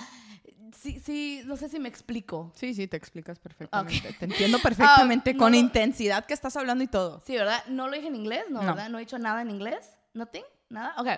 sí, 0.77 1.01
sí, 1.01 1.43
no 1.47 1.57
sé 1.57 1.69
si 1.69 1.79
me 1.79 1.89
explico. 1.89 2.53
Sí, 2.55 2.75
sí, 2.75 2.87
te 2.87 2.97
explicas 2.97 3.39
perfectamente. 3.39 4.13
Te 4.13 4.25
entiendo 4.27 4.59
perfectamente 4.61 5.31
Ah, 5.31 5.37
con 5.39 5.55
intensidad 5.55 6.27
que 6.27 6.35
estás 6.35 6.57
hablando 6.57 6.85
y 6.85 6.89
todo. 6.89 7.21
Sí, 7.25 7.35
¿verdad? 7.37 7.65
No 7.69 7.89
lo 7.89 7.95
dije 7.95 8.09
en 8.09 8.17
inglés, 8.17 8.45
no, 8.51 8.61
No. 8.63 8.69
¿verdad? 8.69 8.89
No 8.91 8.99
he 8.99 9.01
dicho 9.03 9.19
nada 9.19 9.43
en 9.43 9.51
inglés. 9.51 9.91
Nothing? 10.13 10.45
Nada? 10.69 10.95
Okay. 10.99 11.17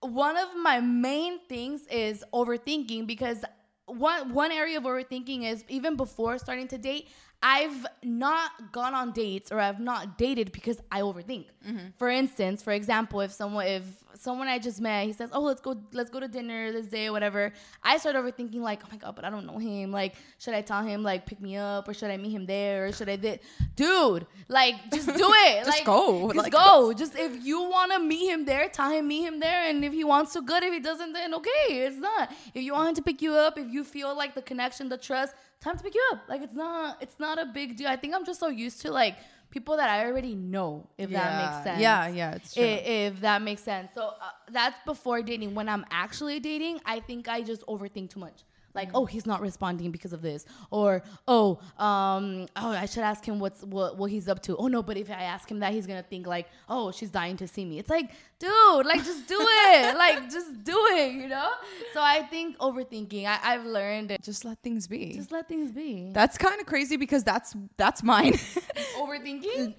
One 0.00 0.38
of 0.38 0.50
my 0.54 0.80
main 0.82 1.40
things 1.48 1.82
is 1.90 2.24
overthinking 2.30 3.06
because 3.06 3.40
one 3.86 4.32
one 4.32 4.52
area 4.52 4.78
of 4.78 4.84
overthinking 4.84 5.44
is 5.44 5.64
even 5.68 5.96
before 5.96 6.38
starting 6.38 6.68
to 6.68 6.78
date, 6.78 7.08
I've 7.46 7.86
not 8.02 8.72
gone 8.72 8.94
on 8.94 9.12
dates 9.12 9.52
or 9.52 9.60
I've 9.60 9.78
not 9.78 10.16
dated 10.16 10.50
because 10.50 10.80
I 10.90 11.02
overthink. 11.02 11.44
Mm-hmm. 11.68 11.88
For 11.98 12.08
instance, 12.08 12.62
for 12.62 12.72
example, 12.72 13.20
if 13.20 13.32
someone 13.32 13.66
if 13.66 13.84
someone 14.14 14.48
I 14.48 14.58
just 14.58 14.80
met, 14.80 15.04
he 15.04 15.12
says, 15.12 15.28
"Oh, 15.30 15.42
let's 15.42 15.60
go 15.60 15.76
let's 15.92 16.08
go 16.08 16.20
to 16.20 16.26
dinner 16.28 16.72
this 16.72 16.86
day 16.86 17.08
or 17.08 17.12
whatever." 17.12 17.52
I 17.82 17.98
start 17.98 18.16
overthinking 18.16 18.60
like, 18.60 18.80
"Oh 18.84 18.88
my 18.90 18.96
god, 18.96 19.14
but 19.14 19.26
I 19.26 19.30
don't 19.30 19.44
know 19.44 19.58
him. 19.58 19.92
Like, 19.92 20.14
should 20.38 20.54
I 20.54 20.62
tell 20.62 20.82
him 20.82 21.02
like 21.02 21.26
pick 21.26 21.38
me 21.38 21.56
up 21.58 21.86
or 21.86 21.92
should 21.92 22.10
I 22.10 22.16
meet 22.16 22.30
him 22.30 22.46
there 22.46 22.86
or 22.86 22.92
should 22.92 23.10
I 23.10 23.18
thi-" 23.18 23.40
Dude, 23.76 24.26
like 24.48 24.76
just 24.90 25.08
do 25.08 25.30
it. 25.46 25.64
Just 25.66 25.68
like 25.78 25.84
go. 25.84 26.32
Just 26.32 26.44
Like- 26.44 26.52
go. 26.52 26.94
Just 26.94 27.14
if 27.18 27.44
you 27.44 27.60
want 27.60 27.92
to 27.92 27.98
meet 27.98 28.26
him 28.30 28.46
there, 28.46 28.70
tell 28.70 28.90
him 28.90 29.06
meet 29.06 29.22
him 29.24 29.38
there 29.38 29.64
and 29.68 29.84
if 29.84 29.92
he 29.92 30.04
wants 30.04 30.32
to 30.32 30.40
good, 30.40 30.62
if 30.62 30.72
he 30.72 30.80
doesn't 30.80 31.12
then 31.12 31.34
okay, 31.34 31.66
it's 31.68 31.98
not. 31.98 32.32
If 32.54 32.62
you 32.62 32.72
want 32.72 32.88
him 32.90 32.94
to 32.94 33.02
pick 33.02 33.20
you 33.20 33.34
up, 33.34 33.58
if 33.58 33.70
you 33.70 33.84
feel 33.84 34.16
like 34.16 34.34
the 34.34 34.42
connection, 34.42 34.88
the 34.88 34.96
trust, 34.96 35.34
time 35.64 35.76
to 35.78 35.82
pick 35.82 35.94
you 35.94 36.04
up. 36.12 36.20
Like 36.28 36.42
it's 36.42 36.54
not 36.54 37.02
it's 37.02 37.18
not 37.18 37.38
a 37.38 37.46
big 37.46 37.76
deal. 37.76 37.88
I 37.88 37.96
think 37.96 38.14
I'm 38.14 38.24
just 38.24 38.38
so 38.40 38.48
used 38.48 38.80
to 38.82 38.92
like 38.92 39.16
people 39.50 39.76
that 39.76 39.88
I 39.88 40.04
already 40.06 40.34
know, 40.34 40.86
if 40.98 41.10
that 41.10 41.32
makes 41.42 41.64
sense. 41.64 41.80
Yeah, 41.80 42.08
yeah, 42.08 42.34
it's 42.38 42.54
true. 42.54 42.64
I- 42.64 42.82
If, 43.06 43.20
that 43.20 43.40
makes 43.42 43.62
sense. 43.62 43.88
So 43.94 44.02
uh, 44.08 44.30
that's 44.50 44.76
before 44.84 45.22
dating. 45.22 45.54
When 45.54 45.68
I'm 45.68 45.84
actually 45.90 46.40
dating, 46.40 46.80
I 46.84 47.00
think 47.00 47.28
I 47.28 47.42
just 47.42 47.62
overthink 47.66 48.10
too 48.10 48.20
much. 48.20 48.42
Like, 48.74 48.90
oh, 48.94 49.04
he's 49.04 49.26
not 49.26 49.40
responding 49.40 49.90
because 49.90 50.12
of 50.12 50.20
this, 50.20 50.44
or 50.70 51.02
oh, 51.28 51.60
um, 51.78 52.46
oh, 52.56 52.70
I 52.70 52.86
should 52.86 53.04
ask 53.04 53.24
him 53.24 53.38
what's 53.38 53.62
what 53.62 53.96
what 53.96 54.10
he's 54.10 54.28
up 54.28 54.42
to. 54.42 54.56
Oh 54.56 54.66
no, 54.66 54.82
but 54.82 54.96
if 54.96 55.10
I 55.10 55.22
ask 55.22 55.50
him 55.50 55.60
that, 55.60 55.72
he's 55.72 55.86
gonna 55.86 56.02
think 56.02 56.26
like, 56.26 56.48
oh, 56.68 56.90
she's 56.90 57.10
dying 57.10 57.36
to 57.36 57.46
see 57.46 57.64
me. 57.64 57.78
It's 57.78 57.90
like, 57.90 58.10
dude, 58.38 58.86
like 58.86 59.04
just 59.04 59.28
do 59.28 59.38
it, 59.40 59.96
like 60.04 60.30
just 60.30 60.64
do 60.64 60.76
it, 60.92 61.12
you 61.12 61.28
know. 61.28 61.50
So 61.92 62.00
I 62.02 62.22
think 62.22 62.58
overthinking. 62.58 63.26
I, 63.26 63.38
I've 63.42 63.64
learned 63.64 64.10
it. 64.10 64.22
Just 64.22 64.44
let 64.44 64.58
things 64.62 64.88
be. 64.88 65.12
Just 65.14 65.30
let 65.30 65.48
things 65.48 65.70
be. 65.70 66.10
that's 66.12 66.36
kind 66.36 66.60
of 66.60 66.66
crazy 66.66 66.96
because 66.96 67.22
that's 67.22 67.54
that's 67.76 68.02
mine. 68.02 68.32
overthinking. 68.98 69.74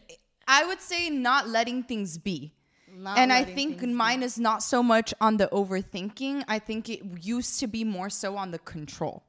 I 0.48 0.66
would 0.66 0.80
say 0.80 1.10
not 1.10 1.48
letting 1.48 1.84
things 1.84 2.18
be. 2.18 2.54
Not 2.98 3.18
and 3.18 3.32
I 3.34 3.44
think 3.44 3.82
mine 3.84 4.24
is 4.24 4.40
not 4.40 4.64
so 4.64 4.82
much 4.82 5.14
on 5.20 5.38
the 5.38 5.48
overthinking. 5.48 6.44
I 6.48 6.60
think 6.60 6.90
it 6.90 7.02
used 7.22 7.60
to 7.60 7.68
be 7.68 7.84
more 7.84 8.10
so 8.10 8.38
on 8.38 8.52
the 8.52 8.60
control 8.60 9.24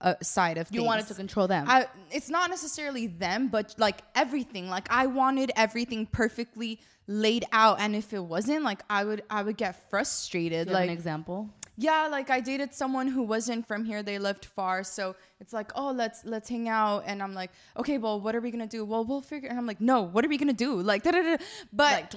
uh, 0.00 0.14
side 0.22 0.58
of 0.58 0.68
things. 0.68 0.74
you 0.74 0.80
things. 0.80 0.86
wanted 0.86 1.06
to 1.08 1.14
control 1.14 1.48
them. 1.48 1.66
I, 1.68 1.86
it's 2.10 2.30
not 2.30 2.50
necessarily 2.50 3.06
them, 3.06 3.48
but 3.48 3.74
like 3.78 4.02
everything. 4.14 4.68
Like 4.68 4.88
I 4.90 5.06
wanted 5.06 5.52
everything 5.56 6.06
perfectly 6.06 6.80
laid 7.06 7.44
out, 7.52 7.80
and 7.80 7.94
if 7.94 8.12
it 8.12 8.22
wasn't, 8.22 8.64
like 8.64 8.82
I 8.90 9.04
would, 9.04 9.22
I 9.30 9.42
would 9.42 9.56
get 9.56 9.88
frustrated. 9.90 10.66
Do 10.66 10.70
you 10.70 10.76
have 10.76 10.82
like 10.82 10.90
an 10.90 10.96
example. 10.96 11.50
Yeah, 11.78 12.08
like 12.10 12.30
I 12.30 12.40
dated 12.40 12.72
someone 12.72 13.06
who 13.08 13.22
wasn't 13.22 13.66
from 13.66 13.84
here. 13.84 14.02
They 14.02 14.18
lived 14.18 14.46
far, 14.46 14.82
so 14.82 15.14
it's 15.40 15.52
like, 15.52 15.70
oh, 15.74 15.90
let's 15.92 16.24
let's 16.24 16.48
hang 16.48 16.68
out. 16.68 17.04
And 17.06 17.22
I'm 17.22 17.34
like, 17.34 17.50
okay, 17.76 17.98
well, 17.98 18.18
what 18.18 18.34
are 18.34 18.40
we 18.40 18.50
gonna 18.50 18.66
do? 18.66 18.84
Well, 18.84 19.04
we'll 19.04 19.20
figure. 19.20 19.48
And 19.50 19.58
I'm 19.58 19.66
like, 19.66 19.80
no, 19.80 20.00
what 20.00 20.24
are 20.24 20.28
we 20.28 20.38
gonna 20.38 20.54
do? 20.54 20.80
Like, 20.80 21.02
da-da-da. 21.02 21.36
but 21.72 22.14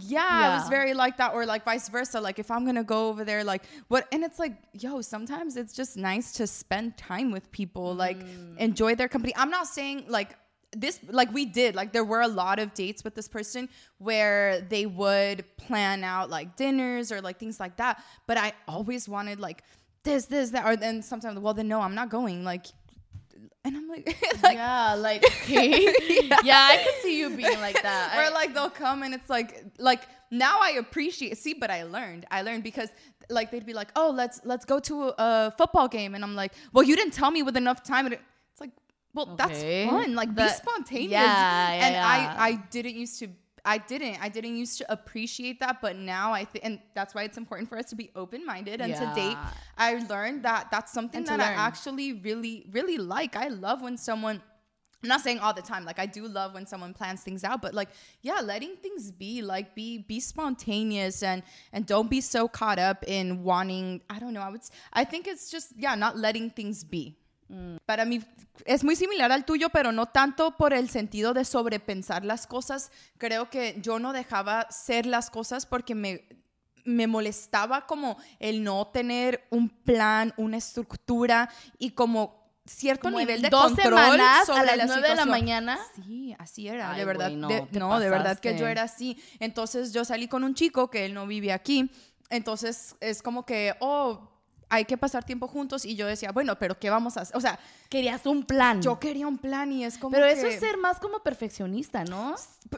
yeah, 0.00 0.52
it 0.52 0.58
was 0.60 0.68
very 0.68 0.94
like 0.94 1.18
that, 1.18 1.34
or 1.34 1.44
like 1.44 1.64
vice 1.64 1.88
versa. 1.88 2.20
Like 2.20 2.38
if 2.38 2.50
I'm 2.50 2.64
gonna 2.64 2.84
go 2.84 3.08
over 3.08 3.24
there, 3.24 3.44
like 3.44 3.64
what? 3.88 4.08
And 4.10 4.24
it's 4.24 4.38
like, 4.38 4.54
yo, 4.72 5.02
sometimes 5.02 5.56
it's 5.56 5.74
just 5.74 5.96
nice 5.98 6.32
to 6.32 6.46
spend 6.46 6.96
time 6.96 7.30
with 7.30 7.50
people, 7.52 7.94
like 7.94 8.18
enjoy 8.58 8.94
their 8.94 9.08
company. 9.08 9.34
I'm 9.36 9.50
not 9.50 9.66
saying 9.66 10.06
like 10.08 10.36
this 10.76 11.00
like 11.08 11.32
we 11.32 11.44
did 11.44 11.74
like 11.74 11.92
there 11.92 12.04
were 12.04 12.20
a 12.20 12.28
lot 12.28 12.58
of 12.58 12.74
dates 12.74 13.04
with 13.04 13.14
this 13.14 13.28
person 13.28 13.68
where 13.98 14.60
they 14.60 14.86
would 14.86 15.44
plan 15.56 16.04
out 16.04 16.30
like 16.30 16.56
dinners 16.56 17.10
or 17.12 17.20
like 17.20 17.38
things 17.38 17.58
like 17.60 17.76
that 17.76 18.02
but 18.26 18.36
i 18.36 18.52
always 18.68 19.08
wanted 19.08 19.38
like 19.40 19.62
this 20.02 20.26
this 20.26 20.50
that 20.50 20.64
or 20.66 20.76
then 20.76 21.02
sometimes 21.02 21.38
well 21.38 21.54
then 21.54 21.68
no 21.68 21.80
i'm 21.80 21.94
not 21.94 22.08
going 22.08 22.44
like 22.44 22.66
and 23.64 23.76
i'm 23.76 23.88
like, 23.88 24.06
like 24.42 24.56
yeah, 24.56 24.94
like 24.94 25.24
okay. 25.24 25.84
yeah. 26.44 26.68
I 26.72 26.82
could 26.84 27.02
see 27.02 27.18
you 27.18 27.30
being 27.30 27.60
like 27.60 27.80
that. 27.82 28.12
I- 28.14 28.28
like 28.28 28.52
they'll 28.52 28.68
come 28.68 29.02
and 29.02 29.14
it's 29.14 29.30
like 29.30 29.64
like 29.78 30.02
now 30.30 30.58
I 30.60 30.72
appreciate 30.72 31.38
see 31.38 31.54
but 31.54 31.70
I 31.70 31.84
learned 31.84 32.26
I 32.30 32.42
learned 32.42 32.62
because 32.62 32.90
like 33.30 33.50
they'd 33.50 33.64
be 33.64 33.72
like 33.72 33.88
oh 33.96 34.10
let's 34.14 34.40
let's 34.44 34.66
go 34.66 34.78
to 34.80 35.14
a 35.18 35.54
football 35.56 35.88
game 35.88 36.14
and 36.14 36.22
I'm 36.22 36.34
like 36.34 36.52
well 36.74 36.84
you 36.84 36.94
didn't 36.94 37.14
tell 37.14 37.30
me 37.30 37.42
with 37.42 37.56
enough 37.56 37.82
time 37.82 38.04
and 38.06 38.14
it- 38.14 38.20
it's 38.52 38.60
like 38.60 38.70
well 39.14 39.28
Okay. 39.30 39.36
that's 39.36 39.90
fun 39.90 40.14
like 40.14 40.34
be 40.34 40.48
spontaneous 40.48 41.10
yeah, 41.10 41.72
yeah, 41.72 41.84
and 41.86 41.94
yeah. 41.94 42.06
I 42.38 42.48
I 42.48 42.52
didn't 42.70 42.96
used 42.96 43.18
to 43.20 43.28
I 43.64 43.78
didn't 43.78 44.16
I 44.20 44.28
didn't 44.28 44.56
used 44.56 44.76
to 44.78 44.92
appreciate 44.92 45.58
that 45.60 45.80
but 45.80 45.96
now 45.96 46.32
I 46.32 46.44
think 46.44 46.64
and 46.64 46.78
that's 46.94 47.14
why 47.14 47.22
it's 47.22 47.38
important 47.38 47.68
for 47.70 47.78
us 47.78 47.86
to 47.86 47.96
be 47.96 48.10
open 48.14 48.44
minded 48.44 48.80
and 48.80 48.92
to 48.94 49.06
date 49.14 49.38
I 49.78 50.04
learned 50.08 50.42
that 50.44 50.70
that's 50.70 50.92
something 50.92 51.18
And 51.20 51.26
that 51.28 51.40
I 51.40 51.52
actually 51.68 52.12
really 52.12 52.66
really 52.70 52.98
like 52.98 53.36
I 53.36 53.48
love 53.48 53.80
when 53.80 53.96
someone 53.96 54.42
I'm 55.02 55.08
not 55.08 55.20
saying 55.20 55.38
all 55.40 55.52
the 55.52 55.60
time. 55.60 55.84
Like 55.84 55.98
I 55.98 56.06
do 56.06 56.26
love 56.26 56.54
when 56.54 56.66
someone 56.66 56.94
plans 56.94 57.20
things 57.22 57.44
out, 57.44 57.60
but 57.60 57.74
like 57.74 57.90
yeah, 58.22 58.40
letting 58.40 58.76
things 58.76 59.10
be, 59.12 59.42
like 59.42 59.74
be 59.74 59.98
be 59.98 60.18
spontaneous 60.18 61.22
and 61.22 61.42
and 61.74 61.84
don't 61.84 62.08
be 62.08 62.22
so 62.22 62.48
caught 62.48 62.78
up 62.78 63.04
in 63.06 63.44
wanting. 63.44 64.00
I 64.08 64.18
don't 64.18 64.32
know. 64.32 64.40
I 64.40 64.48
would. 64.48 64.62
I 64.94 65.04
think 65.04 65.26
it's 65.26 65.50
just 65.50 65.74
yeah, 65.76 65.94
not 65.94 66.16
letting 66.16 66.48
things 66.48 66.84
be. 66.84 67.18
Para 67.84 68.04
mí 68.04 68.20
es 68.64 68.84
muy 68.84 68.96
similar 68.96 69.30
al 69.30 69.44
tuyo, 69.44 69.68
pero 69.70 69.92
no 69.92 70.06
tanto 70.06 70.56
por 70.56 70.72
el 70.72 70.88
sentido 70.88 71.34
de 71.34 71.44
sobrepensar 71.44 72.24
las 72.24 72.46
cosas. 72.46 72.90
Creo 73.18 73.50
que 73.50 73.78
yo 73.80 73.98
no 73.98 74.12
dejaba 74.12 74.66
ser 74.70 75.06
las 75.06 75.30
cosas 75.30 75.66
porque 75.66 75.94
me 75.94 76.26
me 76.84 77.06
molestaba 77.06 77.86
como 77.86 78.18
el 78.38 78.62
no 78.62 78.86
tener 78.88 79.46
un 79.50 79.68
plan, 79.68 80.34
una 80.36 80.58
estructura 80.58 81.48
y 81.78 81.92
como 81.92 82.44
cierto 82.66 83.02
como 83.02 83.18
nivel 83.18 83.42
de 83.42 83.50
dos 83.50 83.72
control 83.72 83.98
semanas 83.98 84.46
sobre 84.46 84.60
a 84.60 84.64
las 84.64 84.76
la 84.76 84.86
nueve 84.86 85.08
de 85.08 85.14
la 85.14 85.26
mañana. 85.26 85.78
Sí, 85.96 86.34
así 86.38 86.68
era, 86.68 86.92
Ay, 86.92 86.98
de 86.98 87.04
verdad. 87.04 87.30
no, 87.30 87.48
de, 87.48 87.66
no, 87.72 87.98
de 88.00 88.10
verdad 88.10 88.38
que 88.38 88.56
yo 88.58 88.66
era 88.66 88.82
así. 88.82 89.18
Entonces 89.40 89.92
yo 89.92 90.04
salí 90.04 90.28
con 90.28 90.44
un 90.44 90.54
chico 90.54 90.90
que 90.90 91.06
él 91.06 91.14
no 91.14 91.26
vive 91.26 91.52
aquí. 91.52 91.90
Entonces 92.30 92.96
es 93.00 93.22
como 93.22 93.44
que, 93.44 93.74
oh, 93.80 94.30
hay 94.68 94.84
que 94.84 94.96
pasar 94.96 95.24
tiempo 95.24 95.46
juntos. 95.48 95.84
Y 95.84 95.94
yo 95.96 96.06
decía, 96.06 96.32
bueno, 96.32 96.58
pero 96.58 96.78
¿qué 96.78 96.90
vamos 96.90 97.16
a 97.16 97.22
hacer? 97.22 97.36
O 97.36 97.40
sea, 97.40 97.58
Querías 97.88 98.26
un 98.26 98.44
plan. 98.44 98.82
yo 98.82 98.98
quería 98.98 99.26
un 99.28 99.38
plan 99.38 99.70
y 99.70 99.84
es 99.84 99.98
como 99.98 100.10
Pero 100.12 100.26
que- 100.26 100.32
eso 100.32 100.46
es 100.46 100.58
ser 100.60 100.76
más 100.78 100.98
como 100.98 101.20
perfeccionista, 101.22 102.04
¿no? 102.04 102.34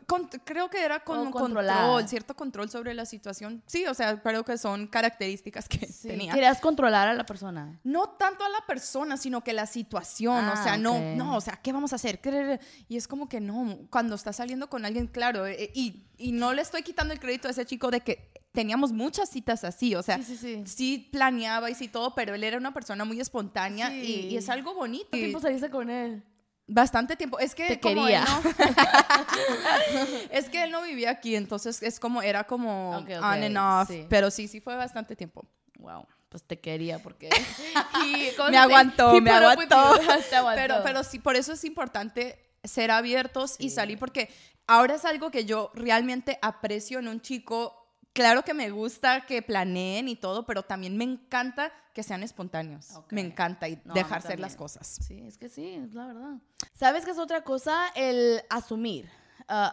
Con- 0.07 0.29
creo 0.45 0.69
que 0.69 0.85
era 0.85 1.01
con 1.01 1.19
un 1.19 1.31
control, 1.31 1.67
cierto 2.09 2.35
control 2.35 2.69
sobre 2.69 2.93
la 2.93 3.07
situación. 3.07 3.63
Sí, 3.67 3.87
o 3.87 3.95
sea, 3.95 4.21
creo 4.21 4.45
que 4.45 4.59
son 4.59 4.87
características 4.89 5.69
que 5.69 5.87
tenía. 6.03 6.33
Querías 6.35 6.61
controlar 6.61 7.09
a 7.09 7.15
la 7.15 7.25
persona. 7.25 7.79
No 7.85 8.09
tanto 8.11 8.45
a 8.45 8.49
la 8.49 8.61
persona, 8.67 9.17
sino 9.17 9.43
que 9.43 9.53
la 9.53 9.67
situación. 9.67 10.45
o 10.45 10.53
Ah, 10.53 10.63
sea, 10.63 10.77
no, 10.77 10.97
ok. 10.97 11.17
no, 11.17 11.37
o 11.37 11.41
sea, 11.41 11.57
¿qué 11.63 11.73
vamos 11.73 11.93
a 11.93 11.97
hacer? 11.97 12.21
¿Qué- 12.21 12.61
Y 12.89 12.97
es 12.97 13.09
como 13.09 13.29
que 13.29 13.41
no, 13.41 13.79
cuando 13.91 14.15
estás 14.17 14.37
saliendo 14.37 14.69
con 14.69 14.85
alguien, 14.85 15.07
claro, 15.07 15.47
eh, 15.47 15.71
y, 15.75 16.03
y 16.19 16.33
no 16.33 16.53
le 16.53 16.63
estoy 16.63 16.83
quitando 16.83 17.13
el 17.15 17.21
crédito 17.21 17.49
a 17.49 17.51
ese 17.51 17.65
chico 17.67 17.91
de 17.91 18.01
que 18.01 18.33
teníamos 18.53 18.93
muchas 18.93 19.29
citas 19.29 19.65
así, 19.65 19.95
o 19.95 20.03
sea, 20.03 20.17
Sí, 20.17 20.25
sí, 20.25 20.37
sí. 20.37 20.63
sí 20.67 21.09
planeaba 21.13 21.71
y 21.71 21.75
sí 21.75 21.89
todo, 21.89 22.15
pero 22.15 22.35
él 22.35 22.43
era 22.45 22.57
una 22.57 22.73
persona 22.73 23.05
muy 23.05 23.21
espontánea 23.21 23.95
y, 23.95 24.05
Sí. 24.07 24.29
y 24.31 24.37
es 24.37 24.49
algo 24.49 24.75
bonito. 24.75 25.09
¿Cuánto 25.11 25.19
tiempo 25.25 25.41
saliste 25.41 25.71
con 25.71 25.91
él? 25.91 26.23
Bastante 26.69 27.15
tiempo. 27.17 27.39
Es 27.39 27.55
que 27.55 27.67
Te 27.69 27.81
como 27.81 28.03
quería. 28.07 28.25
él 28.25 28.29
no- 28.29 28.51
es 30.31 30.49
que 30.49 30.63
él 30.65 30.71
no 30.71 30.83
vivía 30.83 31.11
aquí, 31.11 31.37
entonces 31.37 31.83
es 31.83 32.01
como 32.01 32.23
era 32.23 32.45
como 32.45 32.97
Ok, 32.99 33.11
ok, 33.19 33.23
on 33.25 33.43
and 33.45 33.57
off, 33.59 33.89
sí. 33.89 34.07
pero 34.09 34.31
sí, 34.31 34.49
sí 34.49 34.61
fue 34.61 34.75
bastante 34.77 35.17
tiempo. 35.17 35.47
Wow, 35.79 36.07
pues 36.29 36.43
te 36.43 36.59
quería 36.59 36.99
porque 36.99 37.29
he- 38.05 38.35
¿cómo 38.37 38.51
me 38.51 38.57
aguantó, 38.59 39.21
me 39.21 39.31
aguantó. 39.31 39.99
Te 40.31 40.37
aguantó. 40.37 40.61
Pero, 40.63 40.77
pero 40.83 41.05
sí, 41.05 41.19
por 41.19 41.37
eso 41.37 41.53
es 41.53 41.65
importante 41.65 42.39
ser 42.65 42.91
abiertos 42.91 43.57
y 43.59 43.71
salir, 43.71 43.99
porque 43.99 44.29
ahora 44.67 44.95
es 44.95 45.05
algo 45.05 45.31
que 45.31 45.45
yo 45.45 45.71
realmente 45.75 46.39
aprecio 46.43 46.99
en 46.99 47.09
un 47.09 47.21
chico. 47.21 47.83
Claro 48.13 48.43
que 48.43 48.55
me 48.55 48.71
gusta 48.71 49.27
que 49.27 49.43
planeen 49.43 50.09
y 50.09 50.17
todo, 50.17 50.47
pero 50.47 50.63
también 50.63 50.97
me 50.97 51.05
encanta 51.05 51.73
que 51.93 52.03
sean 52.03 52.23
espontáneos. 52.23 52.89
Me 53.11 53.21
encanta 53.21 53.69
y 53.69 53.81
No, 53.85 53.95
dejar 53.95 54.23
ser 54.23 54.41
las 54.41 54.57
cosas. 54.57 54.99
Sí, 55.07 55.23
es 55.27 55.37
que 55.37 55.49
sí, 55.49 55.75
es 55.75 55.95
la 55.95 56.07
verdad. 56.07 56.35
¿Sabes 56.75 57.05
qué 57.05 57.11
es 57.11 57.19
otra 57.19 57.43
cosa? 57.43 57.89
El 57.95 58.43
asumir. 58.49 59.09
Uh, 59.49 59.71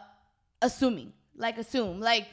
assuming. 0.59 1.13
Like, 1.35 1.59
assume. 1.59 1.99
Like, 1.99 2.27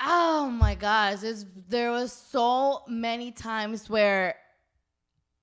oh 0.00 0.50
my 0.50 0.74
gosh. 0.74 1.20
There 1.68 1.90
was 1.90 2.12
so 2.12 2.82
many 2.88 3.32
times 3.32 3.88
where. 3.88 4.36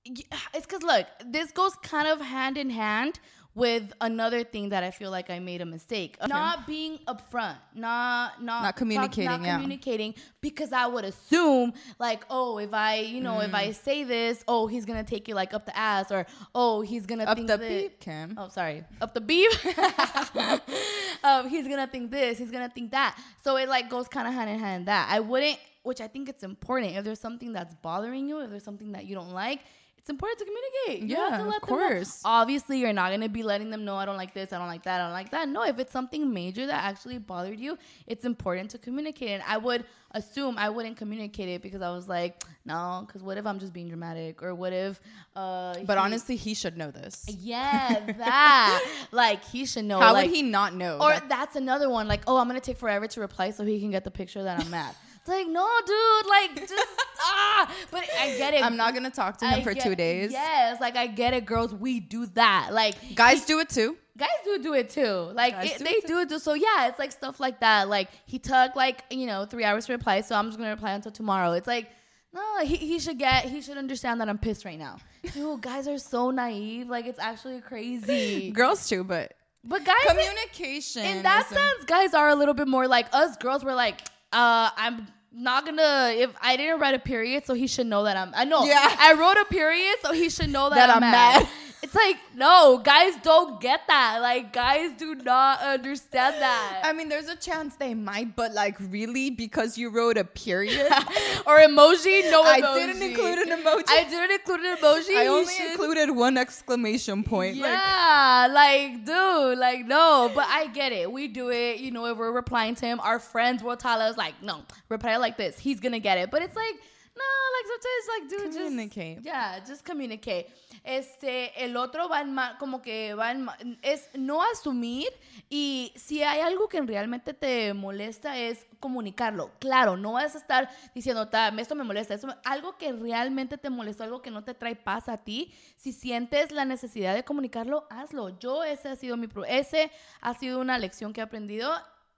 It's 0.04 0.66
because, 0.66 0.82
look, 0.82 1.06
this 1.24 1.50
goes 1.52 1.74
kind 1.76 2.06
of 2.06 2.20
hand 2.20 2.58
in 2.58 2.68
hand 2.68 3.20
with 3.56 3.92
another 4.00 4.42
thing 4.42 4.70
that 4.70 4.82
I 4.82 4.90
feel 4.90 5.10
like 5.12 5.30
I 5.30 5.38
made 5.38 5.60
a 5.60 5.64
mistake. 5.66 6.16
Not 6.26 6.66
being 6.66 6.98
upfront, 7.06 7.56
not 7.74 8.42
not 8.42 8.62
Not 8.62 8.76
communicating, 8.76 9.24
not 9.26 9.42
yeah. 9.42 9.54
communicating 9.54 10.14
because 10.40 10.72
I 10.72 10.86
would 10.86 11.04
assume 11.04 11.72
like, 12.00 12.24
oh, 12.30 12.58
if 12.58 12.74
I, 12.74 12.96
you 13.00 13.20
know, 13.20 13.40
if 13.40 13.52
Mm. 13.52 13.54
I 13.54 13.70
say 13.72 14.02
this, 14.04 14.42
oh, 14.48 14.66
he's 14.66 14.84
gonna 14.84 15.04
take 15.04 15.28
it 15.28 15.34
like 15.36 15.54
up 15.54 15.66
the 15.66 15.76
ass, 15.78 16.10
or 16.10 16.26
oh, 16.54 16.80
he's 16.80 17.06
gonna 17.06 17.24
Up 17.24 17.36
think 17.36 17.46
the 17.48 17.58
thi- 17.58 17.82
beep, 17.82 18.00
Kim. 18.00 18.34
Oh, 18.36 18.48
sorry, 18.48 18.84
up 19.00 19.14
the 19.14 19.20
beef. 19.20 19.52
um, 21.24 21.48
he's 21.48 21.68
gonna 21.68 21.86
think 21.86 22.10
this, 22.10 22.38
he's 22.38 22.50
gonna 22.50 22.68
think 22.68 22.90
that. 22.90 23.18
So 23.42 23.56
it 23.56 23.68
like 23.68 23.88
goes 23.88 24.08
kind 24.08 24.26
of 24.26 24.34
hand 24.34 24.50
in 24.50 24.58
hand. 24.58 24.86
That 24.86 25.08
I 25.10 25.20
wouldn't, 25.20 25.58
which 25.82 26.00
I 26.00 26.08
think 26.08 26.28
it's 26.28 26.42
important. 26.42 26.96
If 26.96 27.04
there's 27.04 27.20
something 27.20 27.52
that's 27.52 27.74
bothering 27.76 28.28
you, 28.28 28.40
if 28.40 28.50
there's 28.50 28.64
something 28.64 28.92
that 28.92 29.04
you 29.06 29.14
don't 29.14 29.30
like. 29.32 29.60
It's 30.04 30.10
important 30.10 30.38
to 30.40 30.44
communicate. 30.44 31.08
You 31.08 31.16
have 31.16 31.30
Yeah, 31.30 31.36
to 31.38 31.42
of 31.44 31.48
let 31.48 31.60
them 31.62 31.70
know. 31.70 31.76
course. 31.88 32.20
Obviously, 32.26 32.78
you're 32.78 32.92
not 32.92 33.10
gonna 33.10 33.26
be 33.26 33.42
letting 33.42 33.70
them 33.70 33.86
know 33.86 33.96
I 33.96 34.04
don't 34.04 34.18
like 34.18 34.34
this, 34.34 34.52
I 34.52 34.58
don't 34.58 34.66
like 34.66 34.82
that, 34.82 35.00
I 35.00 35.04
don't 35.04 35.14
like 35.14 35.30
that. 35.30 35.48
No, 35.48 35.62
if 35.64 35.78
it's 35.78 35.92
something 35.92 36.30
major 36.30 36.66
that 36.66 36.84
actually 36.84 37.16
bothered 37.16 37.58
you, 37.58 37.78
it's 38.06 38.26
important 38.26 38.68
to 38.72 38.78
communicate. 38.78 39.30
And 39.30 39.42
I 39.48 39.56
would 39.56 39.86
assume 40.10 40.58
I 40.58 40.68
wouldn't 40.68 40.98
communicate 40.98 41.48
it 41.48 41.62
because 41.62 41.80
I 41.80 41.88
was 41.90 42.06
like, 42.06 42.44
no, 42.66 43.04
because 43.06 43.22
what 43.22 43.38
if 43.38 43.46
I'm 43.46 43.58
just 43.58 43.72
being 43.72 43.88
dramatic, 43.88 44.42
or 44.42 44.54
what 44.54 44.74
if? 44.74 45.00
Uh, 45.34 45.72
But 45.86 45.94
he- 45.96 46.04
honestly, 46.04 46.36
he 46.36 46.52
should 46.52 46.76
know 46.76 46.90
this. 46.90 47.24
yeah, 47.26 48.00
that 48.18 49.06
like 49.10 49.42
he 49.42 49.64
should 49.64 49.86
know. 49.86 50.00
How 50.00 50.12
like, 50.12 50.26
would 50.26 50.34
he 50.36 50.42
not 50.42 50.74
know? 50.74 50.98
Or 51.00 51.12
that- 51.12 51.30
that's 51.30 51.56
another 51.56 51.88
one. 51.88 52.08
Like, 52.08 52.24
oh, 52.26 52.36
I'm 52.36 52.46
gonna 52.46 52.60
take 52.60 52.76
forever 52.76 53.06
to 53.06 53.20
reply 53.22 53.52
so 53.52 53.64
he 53.64 53.80
can 53.80 53.90
get 53.90 54.04
the 54.04 54.10
picture 54.10 54.42
that 54.42 54.60
I'm 54.60 54.68
mad. 54.70 54.94
It's 55.24 55.28
like, 55.30 55.46
no, 55.48 55.66
dude, 55.86 56.26
like 56.28 56.68
just 56.68 56.74
ah. 57.20 57.74
But 57.90 58.04
I 58.20 58.36
get 58.36 58.52
it. 58.52 58.62
I'm 58.62 58.76
not 58.76 58.92
gonna 58.92 59.08
talk 59.10 59.38
to 59.38 59.46
him 59.46 59.60
I 59.60 59.62
for 59.62 59.72
get- 59.72 59.82
two 59.82 59.94
days. 59.94 60.32
Yes, 60.32 60.82
like 60.82 60.96
I 60.96 61.06
get 61.06 61.32
it, 61.32 61.46
girls. 61.46 61.74
We 61.74 61.98
do 61.98 62.26
that. 62.34 62.68
Like 62.72 62.94
Guys 63.14 63.46
do 63.46 63.58
it 63.60 63.70
too. 63.70 63.96
guys 64.18 64.28
do 64.44 64.58
do 64.62 64.74
it 64.74 64.90
too. 64.90 65.30
Like 65.32 65.54
it, 65.64 65.78
do 65.78 65.84
they 65.84 65.90
it 65.92 66.06
do 66.06 66.26
do. 66.26 66.38
So 66.38 66.52
yeah, 66.52 66.88
it's 66.88 66.98
like 66.98 67.10
stuff 67.10 67.40
like 67.40 67.60
that. 67.60 67.88
Like 67.88 68.10
he 68.26 68.38
took 68.38 68.76
like 68.76 69.02
you 69.08 69.26
know 69.26 69.46
three 69.46 69.64
hours 69.64 69.86
to 69.86 69.92
reply, 69.94 70.20
so 70.20 70.34
I'm 70.36 70.48
just 70.48 70.58
gonna 70.58 70.70
reply 70.70 70.92
until 70.92 71.12
tomorrow. 71.12 71.52
It's 71.52 71.66
like. 71.66 71.88
No, 72.34 72.64
he, 72.64 72.74
he 72.74 72.98
should 72.98 73.16
get 73.20 73.44
he 73.44 73.60
should 73.62 73.78
understand 73.78 74.20
that 74.20 74.28
I'm 74.28 74.38
pissed 74.38 74.64
right 74.64 74.76
now. 74.78 74.96
Dude, 75.32 75.60
guys 75.62 75.86
are 75.86 75.98
so 75.98 76.32
naive. 76.32 76.88
Like 76.88 77.06
it's 77.06 77.20
actually 77.20 77.60
crazy. 77.60 78.50
Girls 78.54 78.88
too, 78.88 79.04
but 79.04 79.34
But 79.62 79.84
guys 79.84 79.94
communication. 80.04 81.04
in 81.04 81.22
that 81.22 81.48
sense, 81.48 81.84
guys 81.86 82.12
are 82.12 82.28
a 82.28 82.34
little 82.34 82.52
bit 82.52 82.66
more 82.66 82.88
like 82.88 83.06
us 83.12 83.36
girls 83.36 83.64
were 83.64 83.74
like, 83.74 84.00
uh, 84.34 84.70
I'm 84.76 85.06
not 85.32 85.64
gonna 85.66 86.12
if 86.16 86.30
I 86.40 86.56
didn't 86.56 86.80
write 86.80 86.94
a 86.94 86.98
period, 86.98 87.44
so 87.46 87.54
he 87.54 87.66
should 87.66 87.86
know 87.86 88.04
that 88.04 88.16
I'm 88.16 88.32
I 88.36 88.44
know. 88.44 88.64
Yeah. 88.64 88.94
I 88.98 89.14
wrote 89.14 89.36
a 89.40 89.44
period, 89.46 89.96
so 90.02 90.12
he 90.12 90.28
should 90.30 90.50
know 90.50 90.68
that, 90.70 90.76
That 90.76 90.90
I'm, 90.90 90.96
I'm 91.02 91.10
mad. 91.10 91.42
mad. 91.42 91.48
It's 91.84 91.94
like, 91.94 92.16
no, 92.34 92.78
guys 92.82 93.12
don't 93.22 93.60
get 93.60 93.82
that. 93.88 94.20
Like 94.22 94.54
guys 94.54 94.92
do 94.96 95.14
not 95.14 95.60
understand 95.60 96.36
that. 96.40 96.80
I 96.82 96.94
mean, 96.94 97.10
there's 97.10 97.28
a 97.28 97.36
chance 97.36 97.76
they 97.76 97.92
might, 97.92 98.34
but 98.34 98.54
like 98.54 98.76
really, 98.80 99.28
because 99.28 99.76
you 99.76 99.90
wrote 99.90 100.16
a 100.16 100.24
period. 100.24 100.80
or 101.46 101.58
emoji, 101.58 102.30
no 102.30 102.42
emoji. 102.42 102.46
I 102.46 102.60
didn't 102.86 103.02
include 103.02 103.38
an 103.38 103.48
emoji. 103.58 103.84
I 103.90 104.04
didn't 104.08 104.30
include 104.30 104.60
an 104.60 104.76
emoji. 104.78 105.14
I 105.14 105.26
only 105.26 105.52
should- 105.52 105.72
included 105.72 106.10
one 106.10 106.38
exclamation 106.38 107.22
point. 107.22 107.58
Like, 107.58 107.70
Yeah, 107.72 108.48
like, 108.50 109.04
dude, 109.04 109.58
like, 109.58 109.84
no, 109.86 110.32
but 110.34 110.46
I 110.48 110.68
get 110.68 110.92
it. 110.92 111.12
We 111.12 111.28
do 111.28 111.50
it, 111.50 111.80
you 111.80 111.90
know, 111.90 112.06
if 112.06 112.16
we're 112.16 112.32
replying 112.32 112.76
to 112.76 112.86
him, 112.86 112.98
our 113.00 113.18
friends 113.18 113.62
will 113.62 113.76
tell 113.76 114.00
us, 114.00 114.16
like, 114.16 114.42
no, 114.42 114.62
reply 114.88 115.16
like 115.16 115.36
this. 115.36 115.58
He's 115.58 115.80
gonna 115.80 116.00
get 116.00 116.16
it. 116.16 116.30
But 116.30 116.40
it's 116.40 116.56
like, 116.56 116.76
No, 117.16 117.22
like 117.54 117.68
sometimes 117.68 118.06
like 118.08 118.28
dude 118.28 118.64
Communicate. 118.64 119.14
just 119.16 119.24
yeah, 119.26 119.60
just 119.64 119.86
communicate. 119.86 120.46
Este, 120.82 121.64
el 121.64 121.76
otro 121.76 122.08
va 122.08 122.20
en 122.20 122.34
ma- 122.34 122.58
como 122.58 122.82
que 122.82 123.14
va 123.14 123.30
en 123.30 123.42
ma- 123.44 123.56
es 123.82 124.08
no 124.14 124.42
asumir 124.42 125.06
y 125.48 125.92
si 125.96 126.22
hay 126.24 126.40
algo 126.40 126.68
que 126.68 126.82
realmente 126.82 127.32
te 127.32 127.72
molesta 127.72 128.36
es 128.36 128.66
comunicarlo. 128.80 129.52
Claro, 129.60 129.96
no 129.96 130.12
vas 130.14 130.34
a 130.34 130.38
estar 130.38 130.68
diciendo, 130.94 131.28
"Ta, 131.28 131.48
esto 131.56 131.74
me 131.76 131.84
molesta, 131.84 132.14
esto 132.14 132.26
me-". 132.26 132.34
algo 132.44 132.76
que 132.76 132.92
realmente 132.92 133.58
te 133.58 133.70
molesta, 133.70 134.04
algo 134.04 134.20
que 134.20 134.30
no 134.32 134.42
te 134.44 134.52
trae 134.54 134.74
paz 134.74 135.08
a 135.08 135.18
ti, 135.18 135.54
si 135.76 135.92
sientes 135.92 136.50
la 136.50 136.64
necesidad 136.64 137.14
de 137.14 137.24
comunicarlo, 137.24 137.86
hazlo. 137.90 138.38
Yo 138.40 138.64
ese 138.64 138.88
ha 138.88 138.96
sido 138.96 139.16
mi 139.16 139.28
ese 139.48 139.90
ha 140.20 140.34
sido 140.34 140.60
una 140.60 140.78
lección 140.78 141.12
que 141.12 141.20
he 141.20 141.24
aprendido 141.24 141.72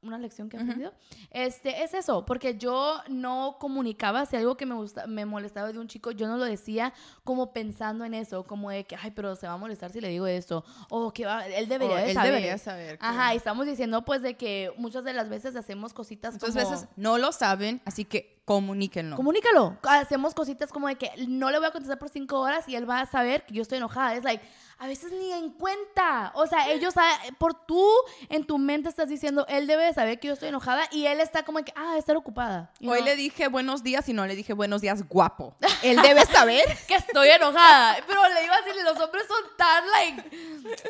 una 0.09 0.19
lección 0.19 0.49
que 0.49 0.57
he 0.57 0.61
aprendido. 0.61 0.93
Este, 1.31 1.83
es 1.83 1.95
eso, 1.95 2.25
porque 2.25 2.57
yo 2.57 3.01
no 3.09 3.57
comunicaba 3.61 4.27
si 4.27 4.37
algo 4.37 4.57
que 4.57 4.67
me 4.67 4.75
gusta, 4.75 5.07
me 5.07 5.25
molestaba 5.27 5.73
de 5.73 5.79
un 5.79 5.89
chico, 5.89 6.11
yo 6.11 6.27
no 6.29 6.37
lo 6.37 6.45
decía 6.45 6.93
como 7.25 7.53
pensando 7.53 8.05
en 8.05 8.15
eso, 8.15 8.45
como 8.45 8.71
de 8.71 8.85
que, 8.85 8.97
ay, 8.97 9.11
pero 9.11 9.35
se 9.37 9.47
va 9.47 9.55
a 9.55 9.57
molestar 9.59 9.91
si 9.91 10.01
le 10.01 10.09
digo 10.09 10.27
esto, 10.27 10.65
o 10.91 11.13
que 11.13 11.27
va, 11.27 11.47
él 11.47 11.69
debería 11.69 11.95
O 11.95 11.99
de 11.99 12.09
él 12.09 12.15
saber. 12.15 12.33
debería 12.33 12.59
saber 12.59 12.99
que- 12.99 13.05
Ajá, 13.07 13.35
y 13.35 13.37
estamos 13.37 13.67
diciendo 13.67 14.03
pues 14.05 14.23
de 14.23 14.37
que 14.37 14.73
muchas 14.77 15.05
de 15.05 15.13
las 15.13 15.29
veces 15.29 15.57
hacemos 15.57 15.93
cositas 15.93 16.35
Muchas 16.35 16.55
como... 16.55 16.71
veces 16.71 16.89
no 16.97 17.19
lo 17.19 17.33
saben, 17.33 17.81
así 17.85 18.05
que 18.05 18.37
comuníquenlo. 18.45 19.17
Comunícalo. 19.17 19.77
Hacemos 19.83 20.33
cositas 20.33 20.71
como 20.73 20.87
de 20.87 20.95
que 20.95 21.11
no 21.27 21.51
le 21.51 21.59
voy 21.59 21.67
a 21.67 21.73
contestar 21.73 21.99
por 21.99 22.09
cinco 22.09 22.39
horas 22.41 22.69
y 22.69 22.77
él 22.77 22.89
va 22.89 23.01
a 23.01 23.07
saber 23.07 23.45
que 23.45 23.55
yo 23.55 23.63
estoy 23.63 23.79
enojada. 23.79 24.15
Es 24.15 24.23
like, 24.23 24.45
a 24.79 24.87
veces 24.87 25.11
ni 25.13 25.33
en 25.33 25.51
cuenta. 25.51 26.33
O 26.35 26.47
sea, 26.47 26.71
ellos, 26.71 26.95
ah, 26.97 27.19
por 27.39 27.55
tú, 27.67 27.89
en 28.29 28.45
tu 28.47 28.59
mente 28.59 28.89
estás 28.89 29.09
diciendo, 29.09 29.47
él 29.49 29.67
debe 29.67 29.85
de 29.85 29.95
saber 29.95 30.21
que 30.21 30.29
yo 30.29 30.35
estoy 30.35 30.49
enojada 30.51 30.87
y 30.93 31.07
él 31.07 31.21
está 31.21 31.45
como 31.45 31.65
que, 31.65 31.73
ah, 31.77 31.97
estar 31.97 32.17
ocupada. 32.17 32.73
Hoy 32.87 33.03
le 33.03 33.17
dije 33.17 33.49
buenos 33.49 33.83
días 33.83 34.09
y 34.09 34.13
no 34.13 34.27
le 34.27 34.37
dije 34.37 34.53
buenos 34.53 34.81
días 34.83 35.09
guapo. 35.09 35.57
Él 35.83 36.01
debe 36.03 36.25
saber. 36.27 36.65
que 36.87 36.95
estoy 36.97 37.29
enojada. 37.31 37.97
Pero 38.07 38.21
le 38.29 38.45
iba 38.45 38.55
a 38.55 38.61
decir, 38.63 38.83
los 38.85 39.01
hombres 39.01 39.25
son 39.27 39.57
tan, 39.57 39.85
like, 39.91 40.31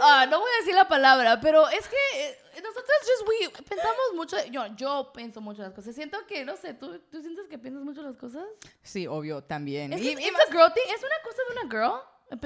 ah, 0.03 0.27
no 0.29 0.41
voy 0.41 0.51
a 0.57 0.59
decir 0.61 0.75
la 0.75 0.89
palabra, 0.89 1.41
pero 1.41 1.69
es 1.69 1.87
que 1.89 1.97
eh, 2.29 2.39
nosotros 2.63 2.85
just 3.03 3.29
we 3.29 3.63
pensamos 3.65 4.15
mucho, 4.15 4.37
yo, 4.47 4.67
yo 4.77 5.13
pienso 5.15 5.41
mucho 5.41 5.63
las 5.63 5.73
cosas. 5.73 5.95
Siento 5.95 6.19
que, 6.27 6.45
no 6.45 6.57
sé, 6.57 6.75
¿tú, 6.75 6.99
¿tú 7.11 7.21
sientes 7.21 7.47
que 7.49 7.59
piensas 7.59 7.85
mucho 7.85 8.03
las 8.03 8.17
cosas? 8.17 8.45
Sí, 8.83 9.07
obvio, 9.07 9.45
también. 9.45 9.93
Es, 9.93 10.01
Y- 10.01 10.15
que 10.17 10.23
y 10.23 10.25
es 10.27 10.33
más- 10.33 10.43
a 10.43 10.51
girl 10.51 10.73
thing, 10.75 10.93
es 10.95 11.03
una 11.03 11.23
cosa 11.23 11.39
de 11.49 11.53
una 11.61 11.71
girl. 11.71 12.01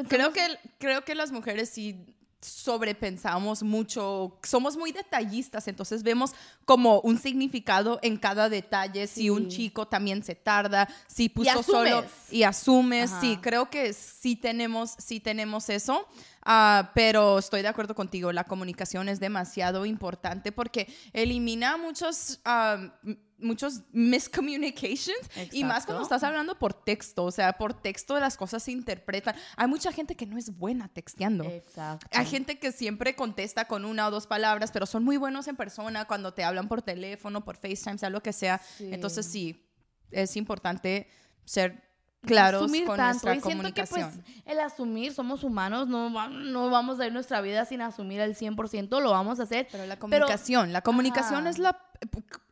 Creo, 0.08 0.32
que, 0.32 0.42
creo 0.78 1.04
que 1.04 1.14
las 1.14 1.32
mujeres 1.32 1.70
sí 1.70 2.04
sobrepensamos 2.40 3.62
mucho, 3.62 4.38
somos 4.42 4.76
muy 4.76 4.92
detallistas, 4.92 5.68
entonces 5.68 6.02
vemos 6.02 6.32
como 6.64 7.00
un 7.00 7.18
significado 7.18 7.98
en 8.02 8.16
cada 8.16 8.48
detalle, 8.48 9.06
si 9.06 9.28
un 9.28 9.48
chico 9.48 9.86
también 9.86 10.22
se 10.22 10.34
tarda, 10.34 10.88
si 11.06 11.28
puso 11.28 11.62
solo 11.62 12.04
y 12.30 12.44
asumes, 12.44 13.12
Ajá. 13.12 13.20
sí, 13.20 13.38
creo 13.42 13.68
que 13.68 13.92
sí 13.92 14.36
tenemos, 14.36 14.94
sí 14.96 15.20
tenemos 15.20 15.68
eso, 15.68 16.06
ah, 16.42 16.92
pero 16.94 17.38
estoy 17.38 17.60
de 17.60 17.68
acuerdo 17.68 17.94
contigo, 17.94 18.32
la 18.32 18.44
comunicación 18.44 19.08
es 19.10 19.20
demasiado 19.20 19.84
importante 19.84 20.52
porque 20.52 20.92
elimina 21.12 21.76
muchos... 21.76 22.40
ah, 22.44 22.94
muchos 23.42 23.82
miscommunications 23.92 25.18
y 25.52 25.64
más 25.64 25.84
cuando 25.86 26.02
Exacto. 26.02 26.02
estás 26.02 26.22
hablando 26.24 26.58
por 26.58 26.74
texto, 26.74 27.24
o 27.24 27.30
sea, 27.30 27.54
por 27.54 27.74
texto 27.74 28.18
las 28.18 28.36
cosas 28.36 28.62
se 28.62 28.72
interpretan. 28.72 29.34
Hay 29.56 29.68
mucha 29.68 29.92
gente 29.92 30.14
que 30.14 30.26
no 30.26 30.38
es 30.38 30.56
buena 30.56 30.88
texteando. 30.88 31.44
Exacto. 31.44 32.06
Hay 32.12 32.26
gente 32.26 32.58
que 32.58 32.72
siempre 32.72 33.14
contesta 33.14 33.66
con 33.66 33.84
una 33.84 34.06
o 34.06 34.10
dos 34.10 34.26
palabras, 34.26 34.70
pero 34.72 34.86
son 34.86 35.04
muy 35.04 35.16
buenos 35.16 35.48
en 35.48 35.56
persona 35.56 36.06
cuando 36.06 36.32
te 36.34 36.44
hablan 36.44 36.68
por 36.68 36.82
teléfono, 36.82 37.44
por 37.44 37.56
FaceTime, 37.56 37.98
sea 37.98 38.10
lo 38.10 38.22
que 38.22 38.32
sea. 38.32 38.60
Sí. 38.76 38.88
Entonces 38.92 39.26
sí, 39.26 39.66
es 40.10 40.36
importante 40.36 41.08
ser 41.44 41.90
claros 42.22 42.64
asumir 42.64 42.86
con 42.86 42.96
tanto. 42.96 43.12
nuestra 43.12 43.34
y 43.36 43.40
siento 43.40 43.72
que 43.72 43.84
pues 43.86 43.90
comunicación. 43.90 44.42
el 44.44 44.60
asumir, 44.60 45.14
somos 45.14 45.42
humanos, 45.42 45.88
no, 45.88 46.10
no 46.28 46.70
vamos 46.70 47.00
a 47.00 47.06
ir 47.06 47.12
nuestra 47.12 47.40
vida 47.40 47.64
sin 47.64 47.80
asumir 47.80 48.20
al 48.20 48.34
100%, 48.34 49.00
lo 49.00 49.10
vamos 49.10 49.40
a 49.40 49.44
hacer. 49.44 49.68
pero 49.70 49.86
la 49.86 49.98
comunicación, 49.98 50.72
la 50.72 50.82
comunicación 50.82 51.40
Ajá. 51.40 51.50
es 51.50 51.58
la 51.58 51.80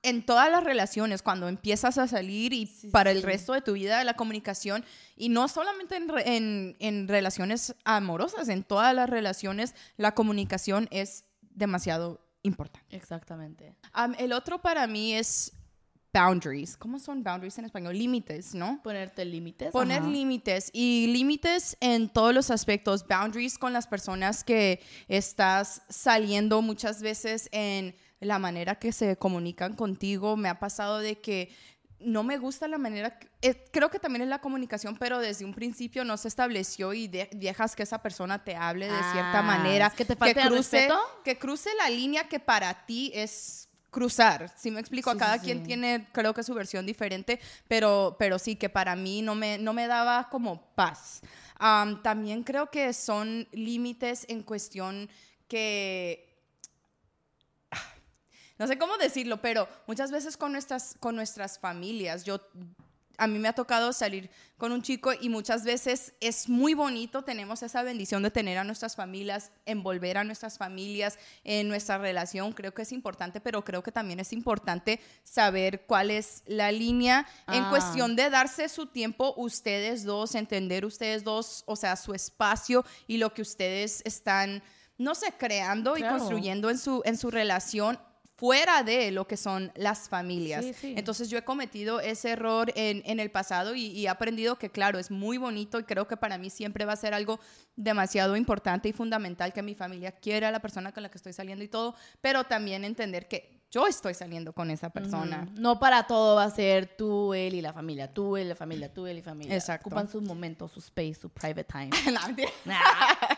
en 0.09 0.25
todas 0.25 0.51
las 0.51 0.65
relaciones 0.65 1.23
cuando 1.23 1.49
empiezas 1.49 1.99
a 1.99 2.07
salir 2.09 2.53
y 2.53 2.67
Sí, 2.67 2.89
para 2.89 3.11
sí. 3.13 3.17
el 3.19 3.23
resto 3.23 3.53
de 3.53 3.61
tu 3.63 3.73
vida 3.75 4.03
la 4.05 4.15
comunicación 4.15 4.85
y 5.17 5.29
no 5.29 5.49
solamente 5.49 5.97
en, 5.97 6.09
re- 6.09 6.37
en, 6.37 6.77
en 6.81 7.09
relaciones 7.09 7.75
amorosas, 7.85 8.49
en 8.49 8.63
todas 8.65 8.95
las 8.95 9.09
relaciones 9.11 9.75
la 9.97 10.15
comunicación 10.15 10.89
es 10.91 11.25
demasiado 11.43 12.21
importante. 12.43 12.97
Exactamente. 12.97 13.75
Um, 13.97 14.15
el 14.19 14.33
otro 14.33 14.61
para 14.63 14.87
mí 14.87 15.15
es 15.15 15.53
boundaries. 16.13 16.77
¿Cómo 16.77 16.99
son 16.99 17.23
boundaries 17.23 17.59
en 17.59 17.67
español? 17.67 17.97
Límites, 17.97 18.55
¿no? 18.55 18.81
Ponerte 18.83 19.25
límites. 19.25 19.71
Poner 19.73 20.03
límites 20.05 20.71
y 20.73 21.07
límites 21.09 21.77
en 21.81 22.09
todos 22.09 22.35
los 22.35 22.51
aspectos. 22.51 23.07
Boundaries 23.07 23.59
con 23.59 23.73
las 23.73 23.87
personas 23.87 24.43
que 24.43 24.81
estás 25.09 25.83
saliendo 25.89 26.63
muchas 26.63 27.03
veces 27.03 27.49
en 27.53 27.95
la 28.21 28.39
manera 28.39 28.77
que 28.77 28.93
se 28.93 29.17
comunican 29.17 29.75
contigo. 29.75 30.37
Me 30.37 30.49
ha 30.49 30.59
pasado 30.59 30.99
de 30.99 31.21
que 31.21 31.51
no 32.01 32.23
me 32.23 32.39
gusta 32.39 32.69
la 32.69 32.79
manera, 32.79 33.19
que- 33.19 33.29
eh, 33.43 33.65
creo 33.73 33.91
que 33.91 33.99
también 33.99 34.23
es 34.23 34.29
la 34.29 34.41
comunicación, 34.41 34.97
pero 34.97 35.19
desde 35.19 35.45
un 35.45 35.53
principio 35.53 36.05
no 36.05 36.17
se 36.17 36.29
estableció 36.29 36.93
y 36.95 37.09
de- 37.09 37.29
dejas 37.33 37.75
que 37.75 37.83
esa 37.83 38.01
persona 38.03 38.45
te 38.45 38.55
hable 38.55 38.87
de 38.87 39.03
cierta 39.11 39.41
Ah, 39.41 39.43
manera, 39.43 39.91
que 39.91 40.05
te 40.05 40.13
el 40.13 40.19
cruce, 40.35 40.51
respeto. 40.79 40.99
que 41.25 41.39
cruce 41.39 41.71
la 41.77 41.91
línea 41.91 42.29
que 42.29 42.39
para 42.39 42.87
ti 42.87 43.11
es 43.15 43.69
cruzar. 43.91 44.53
Si 44.57 44.71
me 44.71 44.79
explico, 44.81 45.11
Sí, 45.11 45.17
a 45.17 45.19
cada 45.19 45.39
sí, 45.39 45.47
quien 45.47 45.63
tiene, 45.65 46.07
creo 46.13 46.35
que 46.35 46.43
su 46.45 46.55
versión 46.55 46.87
diferente, 46.87 47.41
pero, 47.67 48.15
pero 48.19 48.39
sí 48.39 48.55
que 48.55 48.69
para 48.69 48.95
mí 48.95 49.23
no 49.23 49.35
me, 49.35 49.59
no 49.59 49.73
me 49.73 49.87
daba 49.89 50.29
como 50.29 50.61
paz. 50.77 51.21
Am, 51.59 52.01
también 52.03 52.45
creo 52.45 52.71
que 52.71 52.93
son 52.93 53.49
límites 53.51 54.25
en 54.29 54.43
cuestión 54.45 55.09
que 55.49 56.28
no 58.59 58.67
sé 58.67 58.79
cómo 58.79 58.97
decirlo, 58.99 59.41
pero 59.41 59.69
muchas 59.87 60.11
veces 60.11 60.37
con 60.37 60.53
nuestras, 60.53 60.97
con 61.01 61.15
nuestras 61.17 61.59
familias, 61.59 62.25
yo, 62.25 62.41
a 63.21 63.27
mí 63.27 63.41
me 63.41 63.49
ha 63.49 63.53
tocado 63.53 63.93
salir 63.93 64.31
con 64.57 64.71
un 64.71 64.81
chico 64.81 65.11
y 65.13 65.29
muchas 65.29 65.65
veces 65.65 66.15
es 66.21 66.49
muy 66.49 66.75
bonito, 66.75 67.23
tenemos 67.23 67.65
esa 67.65 67.83
bendición 67.83 68.23
de 68.23 68.31
tener 68.31 68.59
a 68.59 68.65
nuestras 68.65 68.95
familias, 68.95 69.51
envolver 69.67 70.19
a 70.19 70.25
nuestras 70.25 70.57
familias 70.57 71.19
en 71.43 71.69
nuestra 71.69 71.99
relación, 71.99 72.53
creo 72.53 72.73
que 72.73 72.83
es 72.83 72.93
importante, 72.93 73.41
pero 73.41 73.65
creo 73.65 73.83
que 73.83 73.91
también 73.91 74.21
es 74.21 74.33
importante 74.33 75.01
saber 75.25 75.83
cuál 75.87 76.13
es 76.13 76.43
la 76.47 76.71
línea 76.71 77.27
en 77.49 77.65
Ah. 77.65 77.71
cuestión 77.71 78.15
de 78.15 78.31
darse 78.31 78.69
su 78.69 78.87
tiempo 78.87 79.35
ustedes 79.37 80.05
dos, 80.05 80.37
entender 80.37 80.85
ustedes 80.85 81.25
dos, 81.25 81.65
o 81.67 81.75
sea, 81.75 81.97
su 81.97 82.15
espacio 82.15 82.85
y 83.09 83.17
lo 83.19 83.35
que 83.35 83.43
ustedes 83.43 84.01
están, 84.05 84.63
no 84.97 85.17
sé, 85.17 85.33
creando 85.37 85.97
y 85.97 86.03
construyendo 86.03 86.71
en 86.71 86.79
su, 86.79 87.03
en 87.05 87.17
su 87.17 87.31
relación 87.33 87.99
fuera 88.39 88.85
de 88.85 89.11
lo 89.11 89.27
que 89.27 89.37
son 89.37 89.73
las 89.75 90.09
familias. 90.09 90.65
Sí, 90.65 90.73
sí. 90.73 90.95
Entonces 90.97 91.29
yo 91.29 91.39
he 91.39 91.43
cometido 91.43 91.99
ese 91.99 92.31
error 92.31 92.73
en, 92.77 93.03
en 93.05 93.19
el 93.19 93.33
pasado 93.33 93.75
y, 93.75 93.87
y 93.87 94.07
he 94.07 94.09
aprendido 94.09 94.57
que, 94.61 94.71
claro, 94.71 95.01
es 95.01 95.11
muy 95.11 95.39
bonito 95.39 95.81
y 95.81 95.83
creo 95.83 96.07
que 96.07 96.17
para 96.17 96.39
mí 96.39 96.49
siempre 96.49 96.85
va 96.85 96.93
a 96.93 96.97
ser 96.97 97.15
algo 97.15 97.41
demasiado 97.75 98.37
importante 98.37 98.89
y 98.89 98.93
fundamental 98.93 99.53
que 99.53 99.61
mi 99.61 99.75
familia 99.75 100.13
quiera 100.13 100.49
a 100.49 100.53
la 100.53 100.61
persona 100.61 100.93
con 100.93 101.03
la 101.03 101.11
que 101.11 101.19
estoy 101.19 101.33
saliendo 101.33 101.65
y 101.65 101.69
todo, 101.69 101.97
pero 102.21 102.45
también 102.45 102.85
entender 102.85 103.27
que 103.27 103.58
yo 103.71 103.87
estoy 103.87 104.15
saliendo 104.15 104.55
con 104.55 104.71
esa 104.71 104.89
persona. 104.89 105.47
No 105.55 105.79
para 105.79 106.05
todo 106.07 106.37
va 106.37 106.45
a 106.45 106.51
ser 106.51 106.87
tú, 106.97 107.35
él 107.35 107.55
y 107.55 107.61
la 107.61 107.73
familia, 107.75 108.13
tú, 108.13 108.37
él, 108.37 108.49
la 108.49 108.55
familia, 108.57 108.93
tú, 108.93 109.07
él 109.07 109.19
y 109.19 109.23
familia. 109.23 109.55
Exacto. 109.55 109.89
Ocupan 109.89 110.09
sus 110.11 110.23
momentos, 110.23 110.73
su 110.73 110.81
space, 110.81 111.15
su 111.15 111.29
private 111.29 111.65
time. 111.65 111.91
Nah, 112.65 112.79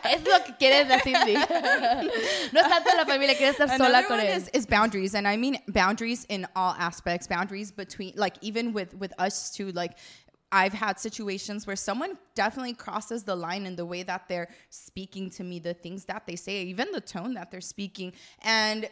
es 0.04 0.22
lo 0.22 0.44
que 0.44 0.56
quieres 0.56 0.86
decir. 0.88 1.16
No 2.52 2.60
es 2.60 2.68
tanto 2.68 2.90
la 2.96 3.06
familia, 3.06 3.36
quieres 3.36 3.58
estar 3.58 3.76
sola 3.76 3.98
Another 3.98 4.06
con 4.06 4.18
one 4.18 4.28
él. 4.28 4.38
is, 4.38 4.48
is 4.52 4.66
boundaries, 4.66 5.14
and 5.14 5.26
I 5.26 5.36
mean 5.36 5.58
boundaries 5.68 6.24
in 6.28 6.46
all 6.54 6.74
aspects. 6.78 7.26
Boundaries 7.26 7.72
between, 7.72 8.12
like, 8.16 8.36
even 8.40 8.72
with 8.72 8.94
with 8.94 9.12
us 9.18 9.50
too. 9.52 9.72
Like, 9.72 9.96
I've 10.52 10.72
had 10.72 10.98
situations 10.98 11.66
where 11.66 11.76
someone 11.76 12.18
definitely 12.34 12.74
crosses 12.74 13.24
the 13.24 13.34
line 13.36 13.66
in 13.66 13.76
the 13.76 13.84
way 13.84 14.04
that 14.04 14.28
they're 14.28 14.48
speaking 14.68 15.30
to 15.30 15.44
me, 15.44 15.58
the 15.60 15.74
things 15.74 16.04
that 16.06 16.26
they 16.26 16.36
say, 16.36 16.62
even 16.62 16.92
the 16.92 17.00
tone 17.00 17.34
that 17.34 17.50
they're 17.50 17.60
speaking, 17.60 18.12
and. 18.42 18.88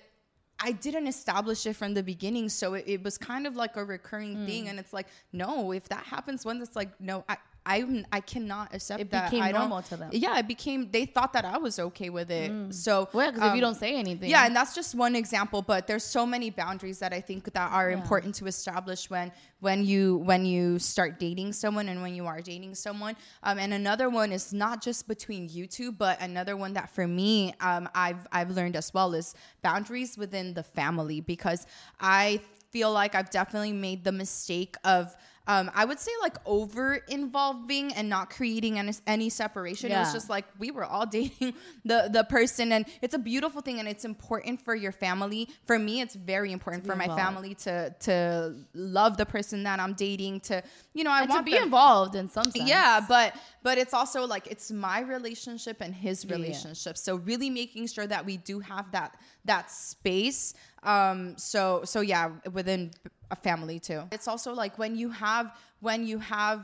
I 0.61 0.73
didn't 0.73 1.07
establish 1.07 1.67
it 1.67 1.77
from 1.77 1.95
the 1.95 2.03
beginning, 2.03 2.49
so 2.49 2.75
it, 2.75 2.85
it 2.87 3.03
was 3.03 3.17
kind 3.17 3.47
of 3.47 3.57
like 3.57 3.77
a 3.77 3.85
recurring 3.85 4.47
thing, 4.47 4.65
mm. 4.65 4.71
and 4.71 4.79
it's 4.79 4.93
like, 4.93 5.07
no, 5.33 5.73
if 5.73 5.89
that 5.89 6.05
happens 6.05 6.45
once, 6.45 6.67
it's 6.67 6.77
like, 6.77 7.01
no, 7.01 7.25
I, 7.29 7.37
I, 7.69 8.05
I 8.11 8.21
cannot 8.21 8.75
accept 8.75 9.01
It 9.03 9.11
that. 9.11 9.31
became 9.31 9.43
I 9.45 9.53
normal 9.53 9.83
to 9.83 9.97
them. 9.97 10.09
Yeah, 10.13 10.39
it 10.39 10.49
became. 10.49 10.91
They 10.91 11.05
thought 11.05 11.35
that 11.35 11.45
I 11.45 11.59
was 11.59 11.79
okay 11.79 12.09
with 12.09 12.31
it, 12.31 12.73
so 12.75 13.09
Well, 13.13 13.31
because 13.31 13.47
if 13.49 13.55
you 13.55 13.63
um, 13.63 13.73
don't 13.73 13.75
say 13.75 13.95
anything. 13.97 14.31
yeah, 14.31 14.47
and 14.47 14.57
that's 14.57 14.75
just 14.75 14.95
one 14.95 15.15
example, 15.15 15.61
but 15.61 15.87
there's 15.87 16.03
so 16.05 16.25
many 16.25 16.49
boundaries 16.49 16.99
that 17.01 17.13
I 17.13 17.21
think 17.21 17.53
that 17.53 17.71
are 17.71 17.91
Yeah. 17.91 17.99
important 17.99 18.35
to 18.37 18.47
establish 18.47 19.11
when 19.11 19.31
when 19.61 19.85
you 19.85 20.17
when 20.31 20.47
you 20.47 20.79
start 20.79 21.19
dating 21.21 21.53
someone 21.53 21.89
and 21.91 22.01
when 22.01 22.15
you 22.15 22.27
are 22.27 22.41
dating 22.41 22.75
someone. 22.75 23.15
Um, 23.43 23.59
and 23.59 23.75
another 23.75 24.09
one 24.09 24.33
is 24.33 24.53
not 24.53 24.81
just 24.83 25.07
between 25.07 25.49
you 25.51 25.67
two, 25.67 25.93
but 25.93 26.21
another 26.23 26.57
one 26.57 26.73
that 26.73 26.89
for 26.97 27.07
me 27.07 27.53
um, 27.61 27.87
I've 27.95 28.27
I've 28.33 28.51
learned 28.51 28.77
as 28.77 28.95
well 28.95 29.13
is 29.15 29.35
boundaries 29.63 30.17
within 30.17 30.55
the 30.55 30.63
family 30.63 31.21
because 31.21 31.67
I 32.01 32.41
feel 32.71 32.93
like 32.93 33.15
I've 33.15 33.31
definitely 33.31 33.73
made 33.73 34.05
the 34.05 34.13
mistake 34.13 34.77
of 34.85 35.17
um, 35.49 35.71
I 35.75 35.85
would 35.87 35.99
say 35.99 36.13
like 36.21 36.37
over 36.47 36.95
involving 37.09 37.93
and 37.95 38.09
not 38.09 38.29
creating 38.31 38.79
any, 38.79 38.93
any 39.07 39.29
separation. 39.31 39.91
It 39.91 39.97
was 39.97 40.13
just 40.13 40.29
like 40.29 40.45
we 40.59 40.71
were 40.71 40.85
all 40.85 41.07
dating 41.19 41.55
the 41.85 42.09
the 42.13 42.25
person, 42.25 42.73
and 42.73 42.85
it's 43.03 43.15
a 43.15 43.19
beautiful 43.19 43.61
thing, 43.63 43.79
and 43.81 43.89
it's 43.89 44.05
important 44.05 44.61
for 44.63 44.75
your 44.75 44.93
family. 44.93 45.49
For 45.67 45.79
me, 45.79 46.01
it's 46.03 46.15
very 46.15 46.53
important 46.53 46.87
for 46.87 46.95
my 46.95 47.07
family 47.09 47.55
to 47.67 47.95
to 48.01 48.55
love 48.75 49.17
the 49.17 49.27
person 49.27 49.63
that 49.65 49.81
I'm 49.81 49.95
dating. 49.95 50.41
To 50.49 50.63
you 50.95 51.03
know, 51.05 51.11
I 51.11 51.23
And 51.23 51.31
to 51.33 51.43
be 51.43 51.53
them- 51.53 51.65
involved 51.65 52.15
in 52.15 52.29
some 52.29 52.51
sense. 52.51 52.69
yeah, 52.69 53.01
but 53.09 53.35
but 53.63 53.79
it's 53.79 53.95
also 53.95 54.27
like 54.27 54.47
it's 54.47 54.71
my 54.71 55.01
relationship 55.01 55.79
and 55.81 55.95
his 55.95 56.25
Yeah, 56.25 56.31
yeah. 56.31 56.37
relationship. 56.43 56.97
So 56.99 57.17
really 57.17 57.51
making 57.51 57.87
sure 57.89 58.07
that 58.07 58.25
we 58.27 58.37
do 58.37 58.61
have 58.61 58.91
that 58.93 59.17
that 59.49 59.71
space. 59.71 60.55
Um 60.83 61.37
so 61.37 61.83
so 61.85 62.01
yeah, 62.01 62.31
within 62.53 62.93
a 63.31 63.37
family 63.37 63.79
too. 63.81 64.03
It's 64.13 64.29
also 64.29 64.55
like 64.55 64.79
when 64.79 64.97
you 64.97 65.11
have 65.11 65.47
when 65.81 66.07
you 66.07 66.19
have 66.19 66.61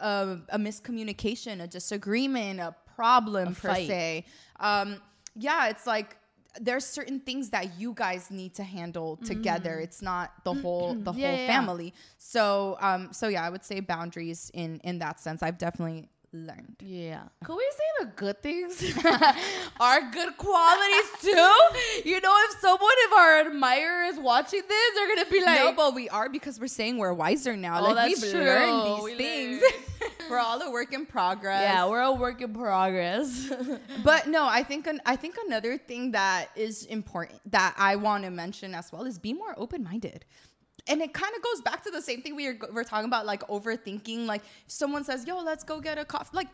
a, 0.00 0.38
a 0.50 0.58
miscommunication, 0.58 1.62
a 1.62 1.66
disagreement, 1.66 2.60
a 2.60 2.74
problem 2.96 3.54
per 3.54 3.68
fight. 3.68 3.88
se. 3.88 4.24
Um 4.60 5.00
yeah, 5.34 5.68
it's 5.68 5.86
like 5.86 6.16
there's 6.60 6.86
certain 6.86 7.20
things 7.20 7.50
that 7.50 7.78
you 7.78 7.92
guys 7.92 8.30
need 8.30 8.54
to 8.54 8.62
handle 8.62 9.18
together. 9.18 9.78
It's 9.78 10.00
not 10.00 10.32
the 10.44 10.54
whole 10.54 10.94
the. 10.94 11.12
Yeah, 11.12 11.26
whole 11.26 11.36
yeah. 11.36 11.46
family. 11.46 11.94
So 12.18 12.76
um 12.80 13.12
so 13.12 13.28
yeah, 13.28 13.44
I 13.44 13.50
would 13.50 13.64
say 13.64 13.80
boundaries 13.80 14.50
in 14.54 14.80
in 14.84 14.98
that 15.00 15.20
sense. 15.20 15.42
I've 15.42 15.58
definitely 15.58 16.08
learned. 16.36 16.76
Yeah. 16.80 17.22
Could 17.44 17.56
we 17.56 17.68
say 17.72 18.04
the 18.04 18.12
good 18.16 18.42
things 18.42 18.82
are 19.80 20.10
good 20.10 20.36
qualities 20.36 21.10
too? 21.22 21.58
You 22.04 22.20
know, 22.20 22.34
if 22.48 22.60
someone, 22.60 22.90
if 23.06 23.12
our 23.12 23.40
admirer 23.40 24.02
is 24.04 24.18
watching 24.18 24.62
this, 24.68 24.94
they're 24.94 25.08
gonna 25.16 25.30
be 25.30 25.40
like, 25.44 25.58
no, 25.60 25.72
but 25.72 25.94
we 25.94 26.08
are 26.08 26.28
because 26.28 26.60
we're 26.60 26.66
saying 26.68 26.98
we're 26.98 27.12
wiser 27.12 27.56
now. 27.56 27.80
Oh, 27.84 27.92
like 27.92 28.08
we've 28.08 28.30
true. 28.30 28.40
learned 28.40 28.96
these 28.96 29.04
We 29.04 29.14
things. 29.16 29.62
learned. 29.62 30.12
we're 30.30 30.38
all 30.38 30.60
a 30.60 30.70
work 30.70 30.92
in 30.92 31.06
progress. 31.06 31.62
"Yeah, 31.62 31.88
we're 31.88 32.00
a 32.02 32.12
work 32.12 32.40
in 32.42 32.52
progress." 32.52 33.50
but 34.04 34.26
no, 34.28 34.46
I 34.46 34.62
think 34.62 34.86
an, 34.86 35.00
I 35.06 35.16
think 35.16 35.36
another 35.46 35.78
thing 35.78 36.12
that 36.12 36.50
is 36.56 36.84
important 36.86 37.40
that 37.52 37.74
I 37.78 37.96
want 37.96 38.24
to 38.24 38.30
mention 38.30 38.74
as 38.74 38.92
well 38.92 39.04
is 39.04 39.18
be 39.18 39.32
more 39.32 39.54
open 39.56 39.82
minded. 39.82 40.24
And 40.88 41.02
it 41.02 41.12
kind 41.12 41.34
of 41.34 41.42
goes 41.42 41.62
back 41.62 41.82
to 41.84 41.90
the 41.90 42.02
same 42.02 42.22
thing 42.22 42.36
we 42.36 42.46
were, 42.48 42.58
we're 42.72 42.84
talking 42.84 43.06
about, 43.06 43.26
like 43.26 43.46
overthinking. 43.48 44.26
Like 44.26 44.42
if 44.66 44.72
someone 44.72 45.04
says, 45.04 45.26
"Yo, 45.26 45.40
let's 45.40 45.64
go 45.64 45.80
get 45.80 45.98
a 45.98 46.04
coffee," 46.04 46.30
like, 46.32 46.48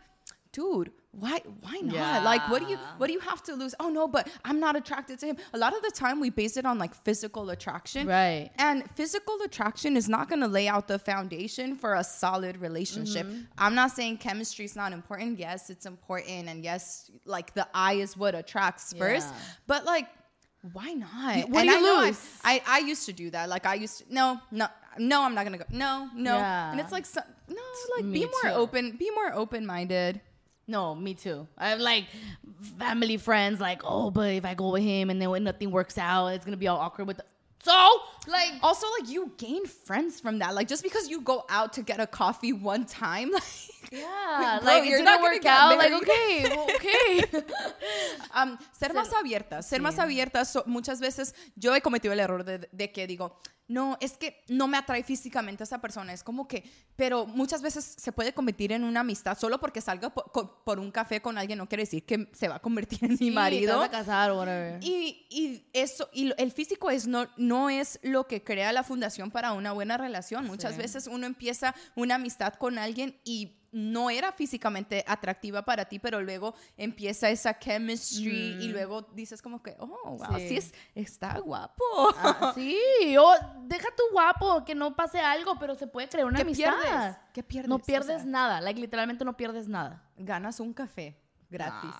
dude, 0.52 0.90
why 1.12 1.40
why 1.61 1.80
not? 1.82 2.24
Like, 2.24 2.48
what 2.48 2.62
do 2.62 2.68
you 2.68 2.78
what 2.96 3.08
do 3.08 3.12
you 3.12 3.20
have 3.20 3.42
to 3.44 3.54
lose? 3.54 3.74
Oh 3.78 3.90
no, 3.90 4.08
but 4.08 4.28
I'm 4.44 4.58
not 4.58 4.76
attracted 4.76 5.18
to 5.18 5.26
him. 5.26 5.37
A 5.52 5.58
lot 5.58 5.76
of 5.76 5.82
the 5.82 5.90
time, 5.90 6.20
we 6.20 6.30
base 6.30 6.56
it 6.56 6.64
on 6.64 6.78
like 6.78 6.94
physical 6.94 7.50
attraction, 7.50 8.06
Right. 8.06 8.50
And 8.56 8.90
physical 8.92 9.38
attraction 9.44 9.96
is 9.96 10.08
not 10.08 10.30
going 10.30 10.40
to 10.40 10.48
lay 10.48 10.68
out 10.68 10.88
the 10.88 10.98
foundation 10.98 11.76
for 11.76 11.94
a 11.94 12.04
solid 12.04 12.56
relationship. 12.56 13.26
Mm-hmm. 13.26 13.42
I'm 13.58 13.74
not 13.74 13.90
saying 13.90 14.18
chemistry 14.18 14.64
is 14.64 14.74
not 14.74 14.92
important. 14.92 15.38
Yes, 15.38 15.68
it's 15.68 15.85
important, 15.85 16.48
and 16.48 16.64
yes, 16.64 17.11
like 17.26 17.52
the 17.52 17.68
eye 17.74 17.94
is 17.94 18.16
what 18.16 18.35
attracts 18.35 18.94
first. 18.94 19.28
But 19.66 19.85
like, 19.85 20.06
why 20.72 20.92
not? 20.92 21.48
What 21.51 21.61
And 21.61 21.68
do 21.70 21.75
you 21.75 21.96
I- 21.96 22.05
lose? 22.07 22.20
I, 22.44 22.62
I 22.66 22.79
used 22.81 23.07
to 23.07 23.12
do 23.12 23.31
that. 23.31 23.48
Like 23.48 23.66
I 23.66 23.75
used 23.75 23.98
to 23.98 24.05
no 24.14 24.40
no 24.51 24.66
no 24.98 25.22
I'm 25.22 25.35
not 25.35 25.44
gonna 25.44 25.59
go 25.59 25.64
no 25.70 26.09
no 26.14 26.37
Yeah. 26.37 26.70
and 26.70 26.81
it's 26.81 26.92
like 26.92 27.07
so, 27.07 27.20
no 27.48 27.62
like 27.96 28.05
Me 28.05 28.20
be 28.20 28.25
more 28.27 28.53
too. 28.53 28.59
open 28.61 28.96
be 28.96 29.11
more 29.11 29.33
open 29.35 29.66
minded. 29.66 30.20
no, 30.68 30.94
me 30.94 31.14
too. 31.14 31.46
I 31.59 31.70
have 31.70 31.81
like 31.81 32.05
family 32.79 33.16
friends, 33.16 33.61
like, 33.61 33.83
oh, 33.85 34.11
but 34.11 34.31
if 34.33 34.44
I 34.44 34.55
go 34.55 34.70
with 34.70 34.83
him 34.83 35.11
and 35.11 35.20
then 35.20 35.29
when 35.31 35.44
nothing 35.44 35.70
works 35.70 35.98
out, 35.98 36.29
it's 36.29 36.44
gonna 36.44 36.57
be 36.57 36.68
all 36.68 36.79
awkward 36.79 37.07
with. 37.09 37.16
The- 37.18 37.25
so, 37.64 37.72
like, 38.27 38.53
Also, 38.62 38.87
like 38.98 39.09
you 39.11 39.33
gain 39.38 39.66
friends 39.66 40.18
from 40.20 40.38
that. 40.40 40.55
Like 40.55 40.68
just 40.68 40.83
because 40.83 41.09
you 41.09 41.20
go 41.20 41.44
out 41.48 41.72
to 41.75 41.83
get 41.83 42.01
a 42.01 42.07
coffee 42.07 42.53
one 42.53 42.85
time, 42.87 43.31
like 43.38 43.42
yeah, 43.92 44.59
Bro, 44.61 44.66
like 44.66 44.85
it 44.85 44.90
you're 44.90 44.98
didn't 44.98 45.05
not 45.05 45.20
gonna 45.20 45.35
work 45.35 45.46
out. 45.46 45.76
Like, 45.78 45.92
okay, 45.94 46.42
well, 46.57 46.66
okay. 46.76 47.44
Um, 48.35 48.57
ser 48.72 48.94
más 48.94 49.12
abiertas, 49.12 49.66
ser 49.66 49.81
más 49.83 49.98
abiertas. 49.98 50.52
so- 50.52 50.64
muchas 50.66 51.00
veces 51.00 51.35
yo 51.55 51.74
he 51.74 51.83
cometido 51.83 52.12
el 52.14 52.20
error 52.20 52.44
de, 52.44 52.68
de 52.72 52.90
que 52.92 53.07
digo, 53.07 53.38
no, 53.68 53.96
es 54.00 54.16
que 54.16 54.42
no 54.48 54.68
me 54.68 54.76
atrae 54.78 55.02
físicamente 55.02 55.64
esa 55.64 55.81
persona. 55.81 56.12
Es 56.12 56.22
como 56.24 56.48
que, 56.48 56.64
pero 56.96 57.26
muchas 57.26 57.62
veces 57.62 57.85
se 57.98 58.12
puede 58.12 58.33
convertir 58.35 58.72
en 58.72 58.85
una 58.85 59.00
amistad 59.00 59.38
solo 59.38 59.61
porque 59.61 59.81
salga 59.81 60.11
por, 60.11 60.78
un 60.78 60.90
café 60.90 61.20
con 61.22 61.38
alguien 61.38 61.59
no 61.59 61.68
quiere 61.68 61.83
decir 61.85 62.05
que 62.05 62.28
se 62.33 62.48
va 62.48 62.57
a 62.57 62.59
convertir 62.61 63.05
en 63.05 63.12
mi 63.12 63.16
te 63.18 63.31
marido. 63.31 63.78
vas 63.78 63.88
a 63.88 63.90
casar 63.90 64.31
o 64.31 64.38
whatever. 64.38 64.78
Y, 64.83 65.26
y 65.31 65.68
eso, 65.72 66.09
y 66.12 66.33
el 66.37 66.52
físico 66.52 66.90
es 66.90 67.07
no, 67.07 67.28
no 67.37 67.70
es 67.70 67.98
lo 68.02 68.26
que 68.26 68.42
crea 68.42 68.72
la 68.72 68.83
fundación 68.83 69.31
para 69.31 69.52
una 69.52 69.72
buena 69.72 69.96
relación. 69.96 70.46
Muchas 70.46 70.72
Sí. 70.72 70.78
veces 70.78 71.07
uno 71.07 71.26
empieza 71.26 71.74
una 71.94 72.14
amistad 72.16 72.55
con 72.55 72.78
alguien 72.78 73.18
y 73.24 73.59
no 73.72 74.11
era 74.11 74.30
físicamente 74.32 75.02
atractiva 75.06 75.62
para 75.64 75.87
ti, 75.87 75.98
pero 75.98 76.20
luego 76.20 76.54
empieza 76.76 77.30
esa 77.30 77.58
chemistry 77.58 78.58
y 78.61 78.68
luego 78.68 79.02
dices 79.14 79.40
como 79.42 79.62
que, 79.62 79.74
oh, 79.78 79.87
wow, 79.87 80.18
Mm. 80.30 80.37
Sí. 80.37 80.48
sí, 80.48 80.56
es, 80.58 80.74
está 80.94 81.38
guapo. 81.38 81.82
Ah, 82.18 82.52
sí, 82.54 82.78
o 83.18 83.32
deja 83.62 83.88
tu 83.96 84.02
guapo, 84.12 84.64
que 84.64 84.74
no 84.74 84.94
pase 84.94 85.18
algo, 85.20 85.58
pero 85.58 85.74
se 85.74 85.87
puede 85.87 86.08
crear 86.08 86.26
una 86.26 86.37
¿Qué 86.37 86.42
amistad. 86.42 86.72
pierdes? 86.82 87.16
¿Qué 87.32 87.42
pierdes? 87.42 87.68
No 87.68 87.76
O 87.76 87.78
pierdes 87.78 88.22
sea, 88.22 88.30
nada, 88.30 88.61
like, 88.61 88.80
literalmente 88.80 89.24
no 89.24 89.37
pierdes 89.37 89.68
nada. 89.68 90.08
Ganas 90.16 90.61
un 90.61 90.72
café 90.74 91.18
gratis. 91.48 91.90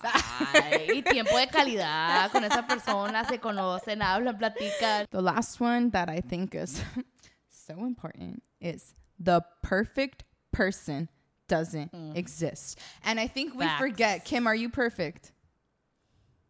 Ay, 0.53 0.87
y 0.99 1.01
tiempo 1.03 1.37
de 1.37 1.47
calidad 1.47 2.31
con 2.31 2.43
esa 2.43 2.65
persona, 2.67 3.23
se 3.25 3.39
conocen, 3.39 4.01
hablan, 4.01 4.37
platican. 4.37 5.07
The 5.09 5.21
last 5.21 5.59
one 5.59 5.89
that 5.91 6.09
I 6.09 6.21
think 6.21 6.53
is 6.55 6.81
so 7.47 7.73
important 7.85 8.43
is 8.59 8.95
the 9.23 9.41
perfect 9.61 10.23
person 10.51 11.09
doesn't 11.53 11.91
exist. 12.15 12.79
And 13.03 13.19
I 13.19 13.27
think 13.27 13.53
we 13.53 13.63
Mm. 13.65 13.67
Facts. 13.67 13.79
forget, 13.79 14.25
Kim, 14.25 14.47
are 14.47 14.55
you 14.55 14.69
perfect? 14.69 15.31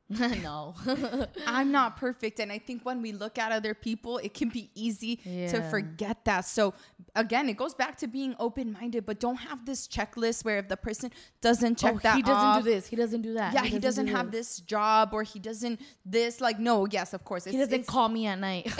no. 0.43 0.75
I'm 1.47 1.71
not 1.71 1.97
perfect. 1.97 2.39
And 2.39 2.51
I 2.51 2.59
think 2.59 2.83
when 2.83 3.01
we 3.01 3.11
look 3.11 3.37
at 3.37 3.51
other 3.51 3.73
people, 3.73 4.17
it 4.17 4.33
can 4.33 4.49
be 4.49 4.69
easy 4.75 5.17
to 5.17 5.61
forget 5.69 6.25
that. 6.25 6.45
So 6.45 6.73
again, 7.15 7.49
it 7.49 7.57
goes 7.57 7.73
back 7.73 7.97
to 7.99 8.07
being 8.07 8.35
open 8.39 8.73
minded, 8.73 9.05
but 9.05 9.19
don't 9.19 9.37
have 9.37 9.65
this 9.65 9.87
checklist 9.87 10.43
where 10.45 10.57
if 10.57 10.67
the 10.67 10.77
person 10.77 11.11
doesn't 11.41 11.77
check 11.77 11.95
oh, 11.95 11.99
that 12.03 12.15
he 12.15 12.21
doesn't 12.21 12.35
off, 12.35 12.63
do 12.63 12.69
this, 12.69 12.87
he 12.87 12.95
doesn't 12.95 13.21
do 13.21 13.33
that. 13.33 13.53
yeah, 13.53 13.63
he 13.63 13.79
doesn't 13.79 14.07
do 14.07 14.13
have 14.13 14.31
this 14.31 14.59
job 14.59 15.09
or 15.13 15.23
he 15.23 15.39
doesn't 15.39 15.79
this. 16.05 16.41
Like, 16.41 16.59
no, 16.59 16.85
yes, 16.85 17.13
of 17.13 17.23
course. 17.23 17.45
He 17.45 17.57
doesn't 17.57 17.87
call 17.87 18.09
me 18.09 18.27
at 18.27 18.39
night. 18.39 18.71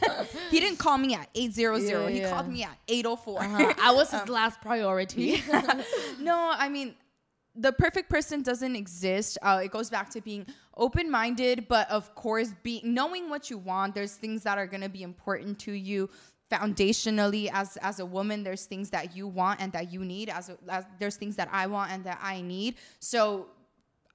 he 0.50 0.60
didn't 0.60 0.78
call 0.78 0.98
me 0.98 1.14
at 1.14 1.28
800. 1.34 1.82
Yeah, 1.82 2.08
he 2.08 2.20
yeah. 2.20 2.30
called 2.30 2.48
me 2.48 2.62
at 2.62 2.76
804. 2.88 3.42
Uh-huh. 3.42 3.74
I 3.80 3.92
was 3.92 4.10
his 4.10 4.28
last 4.28 4.60
priority. 4.60 5.42
no, 6.20 6.52
I 6.54 6.68
mean, 6.68 6.94
the 7.58 7.72
perfect 7.72 8.08
person 8.08 8.42
doesn't 8.42 8.76
exist. 8.76 9.38
Uh, 9.42 9.60
it 9.64 9.70
goes 9.70 9.90
back 9.90 10.10
to 10.10 10.20
being 10.20 10.46
open 10.76 11.10
minded, 11.10 11.66
but 11.68 11.90
of 11.90 12.14
course, 12.14 12.52
be 12.62 12.80
knowing 12.84 13.28
what 13.30 13.50
you 13.50 13.58
want. 13.58 13.94
There's 13.94 14.14
things 14.14 14.42
that 14.42 14.58
are 14.58 14.66
going 14.66 14.82
to 14.82 14.88
be 14.88 15.02
important 15.02 15.58
to 15.60 15.72
you 15.72 16.10
foundationally 16.50 17.50
as 17.52 17.76
as 17.78 17.98
a 17.98 18.06
woman 18.06 18.44
there's 18.44 18.66
things 18.66 18.88
that 18.90 19.16
you 19.16 19.26
want 19.26 19.60
and 19.60 19.72
that 19.72 19.92
you 19.92 20.04
need 20.04 20.28
as, 20.28 20.48
a, 20.48 20.56
as 20.68 20.84
there's 21.00 21.16
things 21.16 21.34
that 21.34 21.48
i 21.50 21.66
want 21.66 21.90
and 21.90 22.04
that 22.04 22.20
i 22.22 22.40
need 22.40 22.76
so 23.00 23.48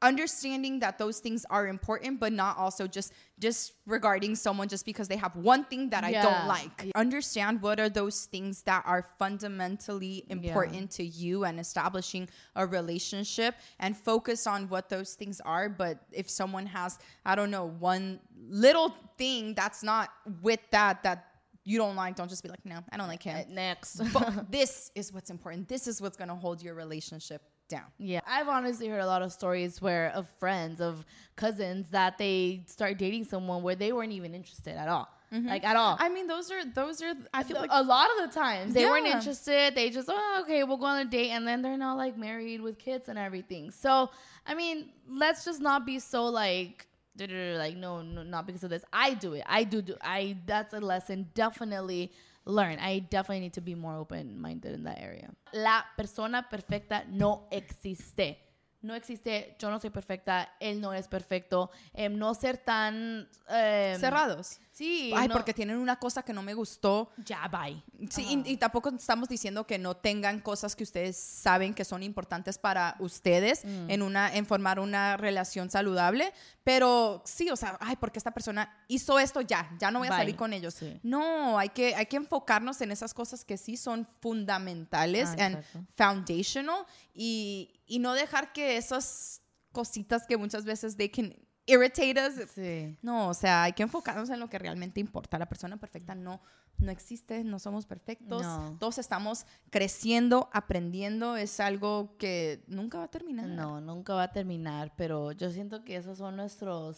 understanding 0.02 0.80
that 0.80 0.98
those 0.98 1.20
things 1.20 1.46
are 1.50 1.68
important 1.68 2.20
but 2.20 2.34
not 2.34 2.58
also 2.58 2.88
just 2.88 3.14
disregarding 3.40 4.36
someone 4.36 4.68
just 4.68 4.86
because 4.86 5.08
they 5.08 5.16
have 5.18 5.36
one 5.36 5.64
thing 5.66 5.90
that 5.90 6.04
i 6.04 6.12
don't 6.12 6.48
like. 6.48 6.92
Understand 6.96 7.62
what 7.62 7.80
are 7.80 7.90
those 7.90 8.26
things 8.26 8.64
that 8.64 8.84
are 8.86 9.08
fundamentally 9.20 10.26
important 10.30 10.92
to 10.92 11.04
you 11.04 11.44
and 11.44 11.60
establishing 11.60 12.28
a 12.56 12.66
relationship 12.66 13.56
and 13.80 13.96
focus 13.96 14.48
on 14.48 14.68
what 14.70 14.90
those 14.90 15.14
things 15.14 15.40
are. 15.42 15.70
But 15.70 16.00
if 16.12 16.30
someone 16.30 16.66
has 16.66 17.00
i 17.26 17.36
don't 17.36 17.52
know 17.52 17.68
one 17.80 18.20
little 18.50 18.94
thing 19.18 19.54
that's 19.54 19.84
not 19.84 20.10
with 20.42 20.60
that 20.72 21.04
that 21.04 21.28
you 21.64 21.78
don't 21.78 21.96
like 21.96 22.16
don't 22.16 22.30
just 22.30 22.42
be 22.42 22.50
like 22.50 22.66
no 22.66 22.80
i 22.92 22.98
don't 22.98 23.08
like 23.08 23.24
him. 23.24 23.46
Next. 23.50 24.02
but 24.14 24.52
this 24.58 24.92
is 24.96 25.14
what's 25.14 25.30
important. 25.30 25.68
This 25.68 25.88
is 25.88 26.02
what's 26.02 26.18
going 26.18 26.30
to 26.30 26.36
hold 26.36 26.62
your 26.62 26.74
relationship 26.74 27.42
down 27.72 27.88
Yeah, 27.98 28.22
I've 28.28 28.48
honestly 28.48 28.88
heard 28.88 29.02
a 29.02 29.12
lot 29.14 29.22
of 29.22 29.32
stories 29.32 29.82
where 29.82 30.12
of 30.20 30.30
friends, 30.40 30.80
of 30.80 31.06
cousins 31.36 31.90
that 31.90 32.18
they 32.18 32.64
start 32.68 32.98
dating 32.98 33.26
someone 33.26 33.64
where 33.64 33.76
they 33.76 33.92
weren't 33.92 34.12
even 34.20 34.36
interested 34.36 34.76
at 34.84 34.88
all, 34.88 35.08
mm-hmm. 35.34 35.48
like 35.48 35.64
at 35.64 35.76
all. 35.76 35.96
i 36.00 36.08
mean 36.16 36.28
those 36.28 36.52
are 36.52 36.64
those 36.66 37.02
are 37.02 37.14
i 37.34 37.42
feel 37.42 37.58
like 37.58 37.70
a 37.74 37.84
lot 37.96 38.08
of 38.14 38.18
the 38.26 38.40
times 38.40 38.74
they 38.74 38.86
weren't 38.86 39.08
interested. 39.08 39.74
They 39.74 39.90
just 39.90 40.10
oh 40.12 40.42
okay, 40.44 40.64
we'll 40.64 40.78
go 40.78 40.86
on 40.86 41.00
a 41.08 41.10
date, 41.10 41.32
and 41.32 41.48
then 41.48 41.62
they're 41.64 41.78
now 41.78 41.96
like 41.96 42.18
married 42.18 42.62
with 42.62 42.78
kids 42.78 43.10
and 43.10 43.18
everything. 43.18 43.72
So 43.72 44.12
I 44.46 44.54
mean, 44.54 44.90
let's 45.10 45.46
just 45.46 45.62
not 45.62 45.86
be 45.86 46.00
so 46.00 46.26
like 46.26 46.88
like 47.18 47.76
no, 47.78 48.02
no 48.02 48.24
not 48.24 48.46
because 48.48 48.64
of 48.64 48.70
this. 48.70 48.84
I 48.92 49.14
do 49.14 49.34
it. 49.34 49.44
I 49.48 49.64
do 49.64 49.82
do. 49.82 49.96
I 50.02 50.38
that's 50.46 50.74
a 50.74 50.80
lesson 50.80 51.30
definitely 51.34 52.12
learn. 52.52 52.78
I 52.80 53.00
definitely 53.00 53.40
need 53.40 53.54
to 53.54 53.62
be 53.62 53.76
more 53.76 53.96
open 53.96 54.40
minded 54.40 54.74
in 54.74 54.84
that 54.84 55.00
area. 55.00 55.30
La 55.54 55.84
persona 55.96 56.46
perfecta 56.50 57.04
no 57.10 57.48
existe. 57.52 58.38
No 58.82 58.96
existe, 58.96 59.56
yo 59.60 59.70
no 59.70 59.80
soy 59.80 59.89
perfecta, 59.91 60.54
él 60.60 60.82
no 60.82 60.94
es 60.94 61.08
perfecto, 61.08 61.70
em, 61.94 62.17
no 62.17 62.34
ser 62.34 62.58
tan... 62.58 63.30
em, 63.50 64.00
Cerrados. 64.00 64.60
Sí. 64.72 65.12
Ay, 65.15 65.28
no- 65.28 65.34
porque 65.36 65.54
tienen 65.54 65.78
una 65.78 66.00
cosa 66.00 66.24
que 66.24 66.34
no 66.34 66.41
me 66.41 66.54
gustó. 66.54 67.12
Ya, 67.17 67.48
bye. 67.50 67.84
Sí, 68.10 68.41
y, 68.46 68.54
y 68.54 68.58
tampoco 68.58 68.89
estamos 68.89 69.28
diciendo 69.30 69.67
que 69.67 69.78
no 69.78 69.96
tengan 69.96 70.39
cosas 70.39 70.76
que 70.76 70.84
ustedes 70.84 71.17
saben 71.17 71.74
que 71.74 71.84
son 71.86 72.02
importantes 72.04 72.58
para 72.58 72.96
ustedes 73.00 73.63
Mm. 73.65 73.89
en 73.91 74.02
una 74.02 74.34
en 74.36 74.46
formar 74.46 74.80
una 74.80 75.17
relación 75.17 75.70
saludable, 75.70 76.32
pero 76.63 77.22
sí, 77.26 77.50
o 77.52 77.56
sea, 77.56 77.78
ay, 77.82 77.98
porque 77.98 78.17
esta 78.17 78.32
persona 78.32 78.74
hizo 78.88 79.20
esto 79.20 79.41
ya, 79.41 79.70
ya 79.78 79.91
no 79.91 80.00
voy 80.00 80.08
a 80.08 80.12
Bye. 80.12 80.20
salir 80.20 80.36
con 80.36 80.54
ellos. 80.54 80.74
Sí. 80.76 81.00
No, 81.04 81.60
hay 81.60 81.70
que 81.70 81.94
hay 81.94 82.06
que 82.08 82.15
enfocarnos 82.17 82.82
en 82.82 82.91
esas 82.91 83.13
cosas 83.13 83.44
que 83.46 83.58
sí 83.58 83.78
son 83.78 84.08
fundamentales 84.22 85.30
Ah, 85.38 85.46
and 85.46 85.63
foundational 85.96 86.86
y, 87.13 87.70
y 87.91 87.99
no 87.99 88.13
dejar 88.13 88.54
que 88.54 88.77
esas 88.77 89.41
cositas 89.73 90.25
que 90.25 90.38
muchas 90.38 90.63
veces 90.63 90.95
they 90.95 91.10
can 91.10 91.36
irritate 91.65 92.15
us 92.25 92.49
Sí. 92.56 92.97
no, 93.01 93.27
o 93.27 93.34
sea, 93.34 93.63
hay 93.63 93.73
que 93.73 93.84
enfocarnos 93.84 94.30
en 94.30 94.39
lo 94.39 94.49
que 94.49 94.58
realmente 94.58 95.01
importa. 95.01 95.38
La 95.38 95.49
persona 95.49 95.75
perfecta 95.75 96.15
no, 96.15 96.41
no 96.77 96.89
existe, 96.89 97.43
no 97.43 97.60
somos 97.60 97.86
perfectos. 97.86 98.43
No. 98.43 98.77
Todos 98.80 98.97
estamos 98.97 99.45
creciendo, 99.69 100.49
aprendiendo. 100.54 101.36
Es 101.36 101.60
algo 101.60 102.15
que 102.17 102.63
nunca 102.67 102.97
va 102.97 103.04
a 103.04 103.12
terminar. 103.12 103.47
No, 103.47 103.82
nunca 103.82 104.13
va 104.13 104.23
a 104.23 104.32
terminar, 104.32 104.93
pero 104.95 105.34
yo 105.34 105.49
siento 105.51 105.84
que 105.84 105.97
esos 105.97 106.17
son 106.17 106.38
nuestros 106.38 106.97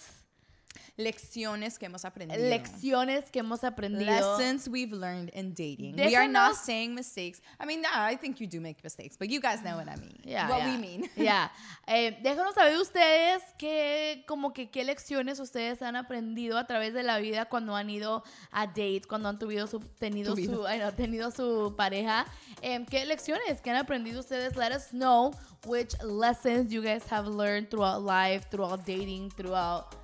Lecciones 0.97 1.77
que 1.77 1.85
hemos 1.85 2.05
aprendido. 2.05 2.41
lecciones 2.41 3.31
que 3.31 3.39
hemos 3.39 3.63
aprendido. 3.63 4.05
Lessons 4.05 4.67
we've 4.67 4.93
learned 4.93 5.29
in 5.33 5.53
dating. 5.53 5.95
We 5.95 6.15
are 6.15 6.27
not 6.27 6.55
saying 6.55 6.93
mistakes. 6.93 7.41
I 7.59 7.65
mean, 7.65 7.81
nah, 7.81 8.05
I 8.05 8.15
think 8.15 8.39
you 8.39 8.47
do 8.47 8.61
make 8.61 8.83
mistakes, 8.83 9.17
but 9.17 9.29
you 9.29 9.39
guys 9.39 9.61
know 9.61 9.77
what 9.77 9.87
I 9.87 9.95
mean. 9.95 10.19
Yeah, 10.23 10.49
what 10.49 10.59
yeah. 10.59 10.71
we 10.71 10.77
mean. 10.77 11.09
Ya. 11.15 11.51
Eh, 11.87 12.17
déjanos 12.21 12.53
saber 12.55 12.77
ustedes 12.77 13.43
qué, 13.57 14.23
como 14.27 14.53
que 14.53 14.69
qué 14.69 14.83
lecciones 14.83 15.39
ustedes 15.39 15.81
han 15.81 15.95
aprendido 15.95 16.57
a 16.57 16.65
través 16.65 16.93
de 16.93 17.03
la 17.03 17.19
vida 17.19 17.45
cuando 17.45 17.75
han 17.75 17.89
ido 17.89 18.23
a 18.51 18.67
dates, 18.67 19.07
cuando 19.07 19.29
han 19.29 19.39
tuvido 19.39 19.67
su, 19.67 19.79
tenido, 19.79 20.35
Tu 20.35 20.45
su, 20.45 20.67
ay, 20.67 20.79
no, 20.79 20.91
tenido 20.93 21.31
su 21.31 21.73
pareja. 21.77 22.25
Em, 22.61 22.85
¿Qué 22.85 23.05
lecciones 23.05 23.61
que 23.61 23.69
han 23.69 23.77
aprendido 23.77 24.19
ustedes? 24.19 24.55
Let 24.55 24.75
us 24.75 24.89
know 24.91 25.33
which 25.65 25.93
lessons 26.03 26.71
you 26.71 26.81
guys 26.81 27.03
have 27.09 27.27
learned 27.27 27.69
throughout 27.69 28.01
life, 28.01 28.49
throughout 28.49 28.85
dating, 28.85 29.29
throughout 29.31 29.95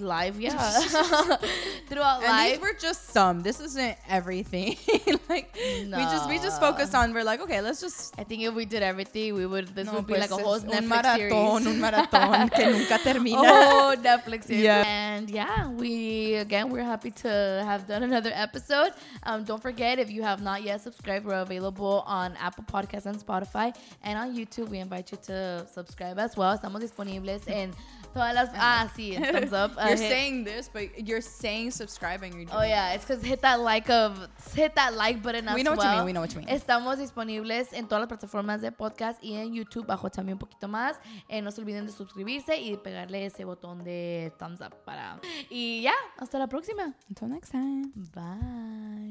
life, 0.00 0.36
yeah. 0.38 0.56
throughout 1.88 2.22
And 2.22 2.32
these 2.50 2.58
life. 2.58 2.60
were 2.60 2.74
just 2.78 3.10
some. 3.10 3.42
This 3.42 3.60
isn't 3.60 3.96
everything. 4.08 4.76
like 5.28 5.54
we 5.54 5.90
just 5.90 6.28
we 6.28 6.38
just 6.38 6.60
focused 6.60 6.94
on. 6.94 7.12
We're 7.14 7.24
like, 7.24 7.40
okay, 7.40 7.60
let's 7.60 7.80
just 7.80 8.14
I 8.18 8.24
think 8.24 8.42
if 8.42 8.54
we 8.54 8.64
did 8.64 8.82
everything, 8.82 9.34
we 9.34 9.46
would. 9.46 9.68
This 9.74 9.86
No, 9.86 9.94
would 9.94 10.06
be 10.06 10.14
pues 10.14 10.30
like 10.30 10.40
a 10.40 10.42
whole 10.42 10.54
un 10.54 10.62
Netflix 10.62 10.88
maratón, 10.88 11.62
series. 11.62 11.66
un 11.66 11.80
maratón 11.80 12.50
que 12.50 12.66
nunca 12.72 12.98
termina. 12.98 13.38
Oh, 13.40 13.94
Netflix 13.98 14.44
series. 14.44 14.64
Yeah. 14.64 14.84
And 14.86 15.30
yeah, 15.30 15.68
we 15.68 16.34
again 16.36 16.70
we're 16.70 16.84
happy 16.84 17.10
to 17.22 17.62
have 17.64 17.86
done 17.86 18.02
another 18.02 18.30
episode. 18.34 18.92
Um, 19.22 19.44
don't 19.44 19.62
forget 19.62 19.98
if 19.98 20.10
you 20.10 20.22
have 20.22 20.40
not 20.42 20.62
yet 20.62 20.80
subscribed, 20.80 21.24
we're 21.24 21.40
available 21.42 22.02
on 22.06 22.36
Apple 22.36 22.64
Podcasts 22.64 23.06
and 23.06 23.18
Spotify, 23.18 23.74
and 24.02 24.18
on 24.18 24.34
YouTube. 24.36 24.68
We 24.68 24.78
invite 24.78 25.10
you 25.12 25.18
to 25.26 25.66
subscribe 25.72 26.18
as 26.18 26.36
well. 26.36 26.52
Estamos 26.56 26.80
disponibles 26.80 27.42
en 27.48 27.72
todas 28.16 28.34
las. 28.34 28.50
Ah, 28.58 28.88
sí, 28.96 29.14
en 29.14 29.22
thumbs 29.32 29.52
up. 29.52 29.72
You're 29.76 29.96
saying 29.96 30.44
this, 30.44 30.68
but 30.72 31.06
you're 31.06 31.22
saying 31.22 31.70
subscribe 31.70 32.22
and 32.22 32.34
you're 32.34 32.46
doing 32.46 32.56
Oh 32.56 32.62
yeah, 32.62 32.94
it's 32.94 33.04
because 33.04 33.22
hit 33.22 33.42
that 33.42 33.60
like 33.60 33.90
of 33.90 34.28
hit 34.54 34.74
that 34.74 34.94
like 34.94 35.22
button 35.22 35.48
as 35.48 35.54
We 35.54 35.62
know 35.62 35.72
what 35.74 35.84
you 35.84 35.96
mean, 35.96 36.04
we 36.04 36.12
know 36.12 36.22
what 36.22 36.32
you 36.32 36.40
mean. 36.40 36.48
Estamos 36.48 36.98
disponibles 36.98 37.72
en 37.72 37.86
todas 37.86 38.00
las 38.00 38.08
plataformas 38.08 38.60
de 38.60 38.72
podcast 38.72 39.22
y 39.22 39.34
en 39.34 39.52
YouTube 39.52 39.86
bajo 39.86 40.10
también 40.10 40.34
un 40.34 40.38
poquito 40.38 40.68
más. 40.68 40.98
Eh, 41.28 41.42
no 41.42 41.50
se 41.50 41.60
olviden 41.60 41.86
de 41.86 41.92
suscribirse 41.92 42.56
y 42.56 42.72
de 42.72 42.78
pegarle 42.78 43.26
ese 43.26 43.44
botón 43.44 43.84
de 43.84 44.32
thumbs 44.38 44.60
up 44.60 44.74
para. 44.84 45.20
Y 45.50 45.82
ya, 45.82 45.94
hasta 46.16 46.38
la 46.38 46.46
próxima. 46.46 46.94
Until 47.08 47.28
next 47.28 47.50
time. 47.52 47.92
Bye. 48.14 49.06